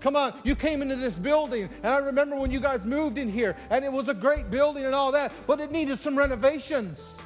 Come 0.00 0.14
on, 0.14 0.32
you 0.44 0.54
came 0.54 0.80
into 0.80 0.94
this 0.94 1.18
building, 1.18 1.68
and 1.82 1.92
I 1.92 1.98
remember 1.98 2.36
when 2.36 2.52
you 2.52 2.60
guys 2.60 2.86
moved 2.86 3.18
in 3.18 3.28
here, 3.28 3.56
and 3.68 3.84
it 3.84 3.90
was 3.90 4.08
a 4.08 4.14
great 4.14 4.48
building 4.48 4.84
and 4.84 4.94
all 4.94 5.10
that, 5.10 5.32
but 5.48 5.58
it 5.60 5.72
needed 5.72 5.98
some 5.98 6.16
renovations. 6.16 7.18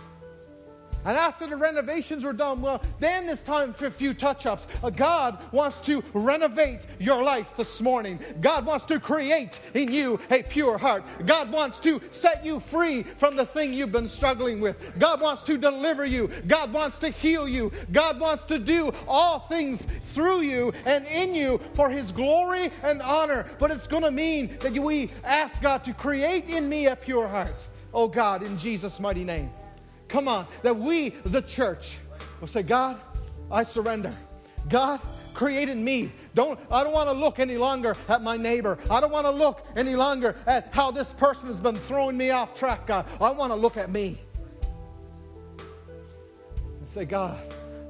And 1.05 1.17
after 1.17 1.47
the 1.47 1.57
renovations 1.57 2.25
were 2.25 2.33
done, 2.33 2.63
well, 2.63 2.83
then 3.01 3.29
it's 3.29 3.43
time 3.43 3.73
for 3.73 3.87
a 3.87 3.91
few 3.91 4.15
touch 4.15 4.47
ups. 4.47 4.67
Uh, 4.83 4.91
God 4.91 5.39
wants 5.53 5.81
to 5.83 6.03
renovate 6.13 6.87
your 6.99 7.23
life 7.23 7.57
this 7.57 7.81
morning. 7.81 8.21
God 8.41 8.65
wants 8.65 8.85
to 8.87 9.01
create 9.01 9.61
in 9.75 9.93
you 9.93 10.21
a 10.31 10.43
pure 10.43 10.79
heart. 10.79 11.05
God 11.27 11.53
wants 11.53 11.81
to 11.81 12.01
set 12.11 12.45
you 12.45 12.61
free 12.61 13.03
from 13.17 13.37
the 13.37 13.45
thing 13.47 13.73
you've 13.73 13.93
been 13.93 14.07
struggling 14.07 14.61
with. 14.61 14.93
God 14.99 15.21
wants 15.21 15.43
to 15.45 15.59
deliver 15.59 16.07
you. 16.07 16.31
God 16.47 16.73
wants 16.73 16.99
to 17.01 17.09
heal 17.09 17.49
you. 17.49 17.73
God 17.91 18.21
wants 18.21 18.45
to 18.45 18.59
do 18.59 18.93
all 19.09 19.41
things 19.41 19.85
through 19.85 20.43
you 20.43 20.73
and 20.85 21.07
in 21.07 21.35
you 21.35 21.61
for 21.75 21.91
His 21.91 22.13
glory 22.13 22.71
and 22.83 23.03
honor. 23.03 23.47
But 23.59 23.71
it's 23.71 23.87
going 23.87 24.05
to 24.05 24.11
mean 24.11 24.57
that 24.61 24.73
we 24.73 25.11
ask 25.25 25.61
God 25.61 25.85
to 25.85 25.93
create 25.93 26.49
in 26.49 26.69
me 26.69 26.87
a 26.87 26.97
pure 26.97 27.27
heart. 27.27 27.69
Oh 27.93 28.09
God, 28.09 28.43
in 28.43 28.57
Jesus' 28.57 29.01
mighty 29.01 29.25
name. 29.25 29.51
Come 30.13 30.29
on, 30.29 30.47
that 30.61 30.77
we, 30.77 31.09
the 31.25 31.41
church, 31.41 31.97
will 32.39 32.47
say, 32.47 32.63
God, 32.63 33.01
I 33.51 33.63
surrender. 33.63 34.13
God, 34.69 35.01
created 35.33 35.79
me. 35.79 36.13
Don't, 36.35 36.61
I 36.71 36.85
don't 36.85 36.93
want 36.93 37.09
to 37.09 37.15
look 37.15 37.39
any 37.39 37.57
longer 37.57 37.97
at 38.11 38.23
my 38.23 38.37
neighbor. 38.37 38.77
I 38.91 39.01
don't 39.01 39.11
want 39.11 39.25
to 39.25 39.31
look 39.31 39.67
any 39.75 39.95
longer 39.95 40.37
at 40.47 40.69
how 40.71 40.91
this 40.91 41.15
person 41.15 41.49
has 41.49 41.63
been 41.63 41.77
throwing 41.77 42.19
me 42.19 42.29
off 42.29 42.55
track, 42.55 42.87
God. 42.87 43.07
I 43.23 43.31
want 43.31 43.53
to 43.53 43.57
look 43.57 43.79
at 43.79 43.91
me 43.91 44.21
and 45.59 46.87
say, 46.87 47.07
God, 47.07 47.41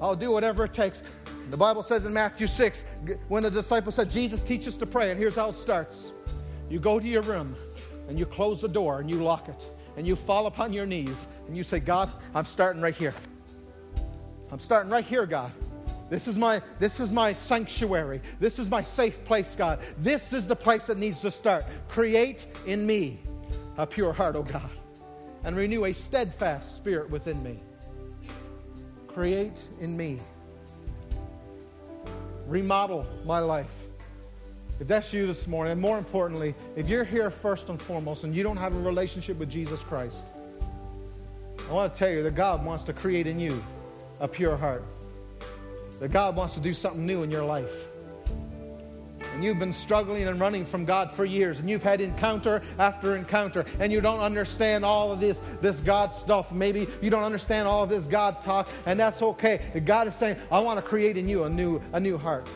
I'll 0.01 0.15
do 0.15 0.31
whatever 0.31 0.67
it 0.67 0.73
takes. 0.73 1.03
The 1.51 1.57
Bible 1.57 1.83
says 1.83 2.05
in 2.05 2.13
Matthew 2.13 2.47
6, 2.47 2.85
when 3.27 3.43
the 3.43 3.51
disciples 3.51 3.97
said, 3.97 4.13
Jesus, 4.13 4.45
teach 4.45 4.69
us 4.69 4.77
to 4.77 4.87
pray, 4.87 5.11
and 5.11 5.19
here's 5.19 5.35
how 5.35 5.49
it 5.49 5.57
starts. 5.57 6.13
You 6.71 6.79
go 6.79 7.01
to 7.01 7.07
your 7.09 7.23
room 7.23 7.57
and 8.09 8.17
you 8.17 8.27
close 8.27 8.61
the 8.61 8.69
door 8.69 9.01
and 9.01 9.11
you 9.11 9.17
lock 9.25 9.49
it 9.49 9.72
and 9.97 10.07
you 10.07 10.17
fall 10.17 10.47
upon 10.47 10.73
your 10.73 10.87
knees 10.87 11.27
and 11.47 11.57
you 11.57 11.63
say, 11.63 11.79
God, 11.79 12.11
I'm 12.35 12.45
starting 12.45 12.81
right 12.83 12.95
here. 12.95 13.15
I'm 14.51 14.61
starting 14.61 14.91
right 14.91 15.05
here, 15.05 15.27
God. 15.27 15.51
This 16.11 16.29
is 16.29 16.39
my 16.39 16.61
this 16.79 17.01
is 17.01 17.11
my 17.11 17.33
sanctuary. 17.33 18.21
This 18.39 18.59
is 18.59 18.69
my 18.69 18.83
safe 18.83 19.25
place, 19.25 19.57
God. 19.57 19.81
This 19.97 20.35
is 20.35 20.47
the 20.47 20.55
place 20.55 20.87
that 20.87 20.99
needs 20.99 21.23
to 21.23 21.31
start. 21.31 21.65
Create 21.89 22.47
in 22.67 22.87
me 22.87 23.19
a 23.79 23.87
pure 23.87 24.13
heart, 24.13 24.37
oh 24.37 24.43
God, 24.43 24.69
and 25.45 25.57
renew 25.57 25.87
a 25.87 25.93
steadfast 25.95 26.77
spirit 26.77 27.09
within 27.09 27.43
me. 27.43 27.61
Create 29.07 29.67
in 29.81 29.97
me. 29.97 30.21
Remodel 32.47 33.07
my 33.25 33.39
life. 33.39 33.82
If 34.81 34.89
that's 34.89 35.13
you 35.13 35.27
this 35.27 35.47
morning, 35.47 35.73
and 35.73 35.81
more 35.81 35.99
importantly, 35.99 36.55
if 36.75 36.89
you're 36.89 37.05
here 37.05 37.31
first 37.31 37.69
and 37.69 37.81
foremost 37.81 38.25
and 38.25 38.35
you 38.35 38.43
don't 38.43 38.57
have 38.57 38.75
a 38.75 38.81
relationship 38.81 39.39
with 39.39 39.49
Jesus 39.49 39.81
Christ, 39.81 40.25
I 41.69 41.73
want 41.73 41.93
to 41.93 41.99
tell 41.99 42.11
you 42.11 42.23
that 42.25 42.35
God 42.35 42.65
wants 42.65 42.83
to 42.85 42.93
create 42.93 43.27
in 43.27 43.39
you 43.39 43.63
a 44.19 44.27
pure 44.27 44.57
heart. 44.57 44.85
That 46.01 46.11
God 46.11 46.35
wants 46.35 46.55
to 46.55 46.61
do 46.61 46.75
something 46.75 47.07
new 47.07 47.23
in 47.23 47.31
your 47.31 47.45
life. 47.45 47.87
And 49.35 49.45
you've 49.45 49.59
been 49.59 49.73
struggling 49.73 50.27
and 50.27 50.41
running 50.41 50.65
from 50.65 50.85
God 50.85 51.13
for 51.13 51.25
years, 51.25 51.61
and 51.61 51.71
you've 51.71 51.83
had 51.83 52.01
encounter 52.01 52.61
after 52.79 53.17
encounter, 53.17 53.65
and 53.79 53.93
you 53.93 54.01
don't 54.01 54.21
understand 54.21 54.85
all 54.85 55.13
of 55.13 55.21
this, 55.21 55.41
this 55.61 55.81
God 55.81 56.13
stuff. 56.13 56.53
Maybe 56.53 56.87
you 57.01 57.09
don't 57.09 57.23
understand 57.23 57.69
all 57.69 57.83
of 57.83 57.89
this 57.89 58.05
God 58.05 58.43
talk, 58.43 58.69
and 58.85 58.99
that's 58.99 59.23
okay. 59.23 59.61
God 59.85 60.09
is 60.09 60.17
saying, 60.17 60.37
I 60.51 60.59
want 60.59 60.79
to 60.79 60.83
create 60.83 61.17
in 61.17 61.29
you 61.29 61.45
a 61.45 61.49
new, 61.49 61.81
a 61.93 62.01
new 62.01 62.19
heart. 62.19 62.49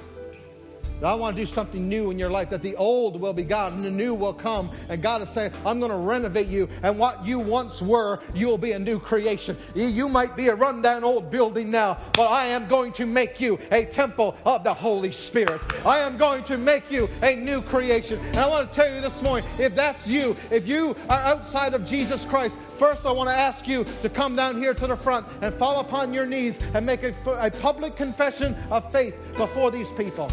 I 1.03 1.15
want 1.15 1.37
to 1.37 1.43
do 1.43 1.47
something 1.47 1.89
new 1.89 2.11
in 2.11 2.19
your 2.19 2.31
life, 2.31 2.51
that 2.51 2.63
the 2.63 2.75
old 2.77 3.21
will 3.21 3.33
be 3.33 3.43
gone 3.43 3.75
and 3.75 3.85
the 3.85 3.91
new 3.91 4.15
will 4.15 4.33
come. 4.33 4.71
And 4.89 5.03
God 5.03 5.23
is 5.23 5.31
saying, 5.31 5.53
I'm 5.65 5.79
going 5.79 5.91
to 5.91 5.97
renovate 5.99 6.47
you. 6.47 6.69
And 6.83 6.99
what 6.99 7.25
you 7.25 7.39
once 7.39 7.83
were, 7.83 8.21
you 8.35 8.47
will 8.47 8.59
be 8.59 8.73
a 8.73 8.79
new 8.79 8.99
creation. 8.99 9.57
You 9.75 10.09
might 10.09 10.37
be 10.37 10.49
a 10.49 10.55
rundown 10.55 11.05
old 11.05 11.31
building 11.31 11.71
now, 11.71 11.99
but 12.13 12.29
I 12.29 12.47
am 12.47 12.67
going 12.67 12.93
to 12.93 13.07
make 13.07 13.41
you 13.41 13.59
a 13.71 13.85
temple 13.85 14.37
of 14.45 14.65
the 14.65 14.73
Holy 14.73 15.13
Spirit. 15.13 15.61
I 15.85 15.99
am 15.99 16.17
going 16.17 16.45
to 16.45 16.57
make 16.57 16.91
you 16.91 17.09
a 17.23 17.37
new 17.37 17.61
creation. 17.61 18.19
And 18.29 18.39
I 18.39 18.49
want 18.49 18.73
to 18.73 18.75
tell 18.75 18.93
you 18.93 19.01
this 19.01 19.23
morning 19.23 19.49
if 19.59 19.75
that's 19.75 20.09
you, 20.09 20.37
if 20.51 20.67
you 20.67 20.97
are 21.11 21.21
outside 21.21 21.75
of 21.75 21.85
Jesus 21.85 22.25
Christ, 22.25 22.59
first 22.79 23.05
I 23.05 23.13
want 23.13 23.29
to 23.29 23.35
ask 23.35 23.69
you 23.69 23.85
to 24.03 24.09
come 24.09 24.35
down 24.35 24.57
here 24.57 24.75
to 24.75 24.87
the 24.87 24.97
front 24.97 25.27
and 25.43 25.55
fall 25.55 25.81
upon 25.81 26.15
your 26.15 26.27
knees 26.27 26.59
and 26.75 26.87
make 26.87 27.03
a, 27.03 27.15
a 27.39 27.51
public 27.51 27.97
confession 27.97 28.57
of 28.71 28.91
faith 28.93 29.15
before 29.37 29.71
these 29.71 29.91
people 29.93 30.31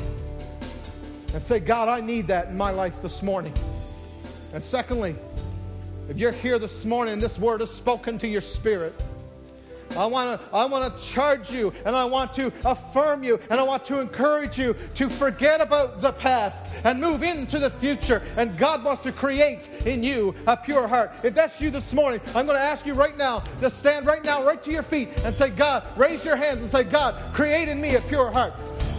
and 1.33 1.41
say, 1.41 1.59
God, 1.59 1.89
I 1.89 2.01
need 2.01 2.27
that 2.27 2.47
in 2.47 2.57
my 2.57 2.69
life 2.69 3.01
this 3.01 3.23
morning. 3.23 3.53
And 4.53 4.61
secondly, 4.61 5.15
if 6.09 6.17
you're 6.17 6.31
here 6.31 6.59
this 6.59 6.85
morning, 6.85 7.19
this 7.19 7.39
word 7.39 7.61
is 7.61 7.71
spoken 7.71 8.17
to 8.19 8.27
your 8.27 8.41
spirit. 8.41 8.93
I 9.97 10.05
want 10.05 10.39
to 10.39 10.55
I 10.55 10.65
want 10.65 10.97
to 10.97 11.03
charge 11.03 11.51
you 11.51 11.73
and 11.85 11.95
I 11.95 12.05
want 12.05 12.33
to 12.35 12.51
affirm 12.65 13.23
you 13.23 13.39
and 13.49 13.59
I 13.59 13.63
want 13.63 13.85
to 13.85 13.99
encourage 13.99 14.57
you 14.57 14.75
to 14.95 15.09
forget 15.09 15.61
about 15.61 16.01
the 16.01 16.11
past 16.11 16.65
and 16.83 16.99
move 16.99 17.23
into 17.23 17.59
the 17.59 17.69
future 17.69 18.21
and 18.37 18.57
God 18.57 18.83
wants 18.83 19.01
to 19.03 19.11
create 19.11 19.69
in 19.85 20.03
you 20.03 20.33
a 20.47 20.57
pure 20.57 20.87
heart. 20.87 21.11
If 21.23 21.35
that's 21.35 21.61
you 21.61 21.69
this 21.69 21.93
morning, 21.93 22.21
I'm 22.29 22.45
going 22.45 22.57
to 22.57 22.63
ask 22.63 22.85
you 22.85 22.93
right 22.93 23.15
now 23.17 23.39
to 23.59 23.69
stand 23.69 24.05
right 24.05 24.23
now 24.23 24.43
right 24.45 24.61
to 24.63 24.71
your 24.71 24.83
feet 24.83 25.09
and 25.23 25.33
say, 25.33 25.49
God, 25.51 25.83
raise 25.95 26.25
your 26.25 26.35
hands 26.35 26.61
and 26.61 26.69
say, 26.69 26.83
God, 26.83 27.15
create 27.33 27.67
in 27.67 27.79
me 27.79 27.95
a 27.95 28.01
pure 28.01 28.31
heart. 28.31 28.53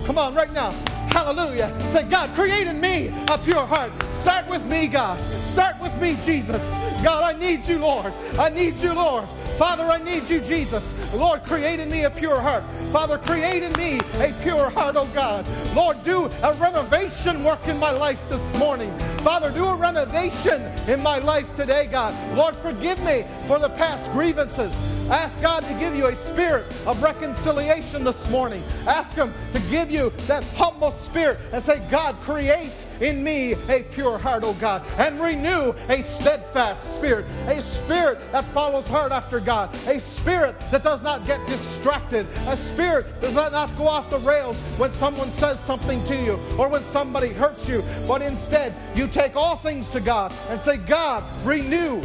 Come 0.04 0.18
on, 0.18 0.34
right 0.34 0.52
now. 0.52 0.70
Hallelujah. 1.10 1.72
Say, 1.92 2.02
God, 2.04 2.28
create 2.34 2.66
in 2.66 2.80
me 2.80 3.08
a 3.28 3.38
pure 3.38 3.64
heart. 3.64 3.90
Start 4.12 4.46
with 4.48 4.64
me, 4.66 4.86
God. 4.86 5.18
Start 5.20 5.80
with 5.80 5.98
me, 6.00 6.16
Jesus. 6.24 6.62
God, 7.02 7.22
I 7.34 7.38
need 7.38 7.66
you, 7.66 7.78
Lord. 7.78 8.12
I 8.38 8.50
need 8.50 8.74
you, 8.76 8.92
Lord. 8.92 9.24
Father, 9.56 9.84
I 9.84 9.98
need 10.02 10.28
you, 10.28 10.40
Jesus. 10.40 11.14
Lord, 11.14 11.44
create 11.44 11.78
in 11.78 11.88
me 11.88 12.04
a 12.04 12.10
pure 12.10 12.40
heart. 12.40 12.64
Father, 12.90 13.18
create 13.18 13.62
in 13.62 13.72
me 13.74 14.00
a 14.18 14.32
pure 14.42 14.68
heart, 14.70 14.96
oh 14.96 15.08
God. 15.14 15.46
Lord, 15.76 16.02
do 16.02 16.24
a 16.42 16.54
renovation 16.54 17.44
work 17.44 17.66
in 17.68 17.78
my 17.78 17.92
life 17.92 18.18
this 18.28 18.56
morning. 18.58 18.90
Father, 19.18 19.52
do 19.52 19.64
a 19.64 19.76
renovation 19.76 20.60
in 20.88 21.00
my 21.00 21.18
life 21.18 21.54
today, 21.56 21.86
God. 21.90 22.14
Lord, 22.36 22.56
forgive 22.56 23.02
me 23.04 23.24
for 23.46 23.60
the 23.60 23.68
past 23.70 24.10
grievances. 24.12 24.76
Ask 25.08 25.40
God 25.40 25.62
to 25.64 25.74
give 25.74 25.94
you 25.94 26.06
a 26.06 26.16
spirit 26.16 26.64
of 26.86 27.00
reconciliation 27.02 28.02
this 28.02 28.28
morning. 28.30 28.62
Ask 28.88 29.16
Him 29.16 29.32
to 29.52 29.60
give 29.70 29.90
you 29.90 30.10
that 30.26 30.42
humble 30.56 30.90
spirit 30.90 31.38
and 31.52 31.62
say, 31.62 31.80
God, 31.90 32.16
create 32.22 32.72
in 33.00 33.22
me 33.22 33.52
a 33.68 33.84
pure 33.92 34.18
heart, 34.18 34.44
O 34.44 34.54
God, 34.54 34.82
and 34.98 35.20
renew 35.20 35.72
a 35.88 36.02
steadfast 36.02 36.94
spirit, 36.94 37.26
a 37.46 37.60
spirit 37.60 38.18
that 38.32 38.44
follows 38.46 38.86
hard 38.88 39.12
after 39.12 39.40
God, 39.40 39.74
a 39.86 39.98
spirit 39.98 40.58
that 40.70 40.82
does 40.82 41.02
not 41.02 41.26
get 41.26 41.44
distracted, 41.46 42.26
a 42.46 42.56
spirit 42.56 43.06
that 43.20 43.34
does 43.34 43.52
not 43.52 43.76
go 43.76 43.88
off 43.88 44.10
the 44.10 44.18
rails 44.18 44.56
when 44.78 44.90
someone 44.92 45.28
says 45.28 45.60
something 45.60 46.04
to 46.06 46.16
you 46.16 46.38
or 46.58 46.68
when 46.68 46.82
somebody 46.82 47.28
hurts 47.28 47.68
you, 47.68 47.82
but 48.06 48.22
instead 48.22 48.74
you 48.94 49.06
take 49.06 49.36
all 49.36 49.56
things 49.56 49.90
to 49.90 50.00
God 50.00 50.32
and 50.50 50.58
say, 50.58 50.76
God, 50.76 51.24
renew, 51.44 52.02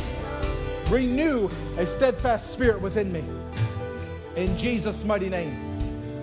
renew 0.89 1.49
a 1.77 1.85
steadfast 1.85 2.51
spirit 2.51 2.81
within 2.81 3.11
me. 3.11 3.23
In 4.35 4.55
Jesus' 4.57 5.03
mighty 5.03 5.29
name. 5.29 5.53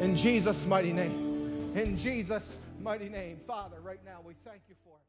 In 0.00 0.16
Jesus' 0.16 0.66
mighty 0.66 0.92
name. 0.92 1.72
In 1.74 1.96
Jesus' 1.96 2.58
mighty 2.86 3.08
name. 3.08 3.40
Father, 3.48 3.80
right 3.82 3.98
now 4.04 4.20
we 4.24 4.34
thank 4.44 4.60
you 4.68 4.76
for 4.84 4.94
it. 4.94 5.06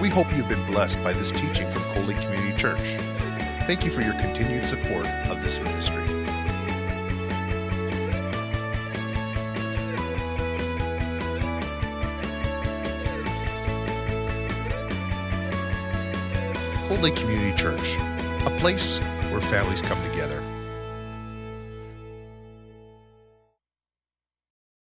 We 0.00 0.08
hope 0.08 0.34
you've 0.34 0.48
been 0.48 0.64
blessed 0.64 1.04
by 1.04 1.12
this 1.12 1.30
teaching 1.32 1.70
from 1.70 1.82
Coley 1.92 2.14
Community 2.14 2.56
Church. 2.56 2.96
Thank 3.66 3.84
you 3.84 3.90
for 3.90 4.00
your 4.00 4.14
continued 4.14 4.64
support 4.64 5.06
of 5.28 5.42
this 5.42 5.58
ministry. 5.60 6.04
Lake 17.02 17.14
Community 17.14 17.54
Church, 17.56 17.96
a 18.44 18.50
place 18.58 19.00
where 19.30 19.40
families 19.40 19.82
come 19.82 20.02
together. 20.10 20.42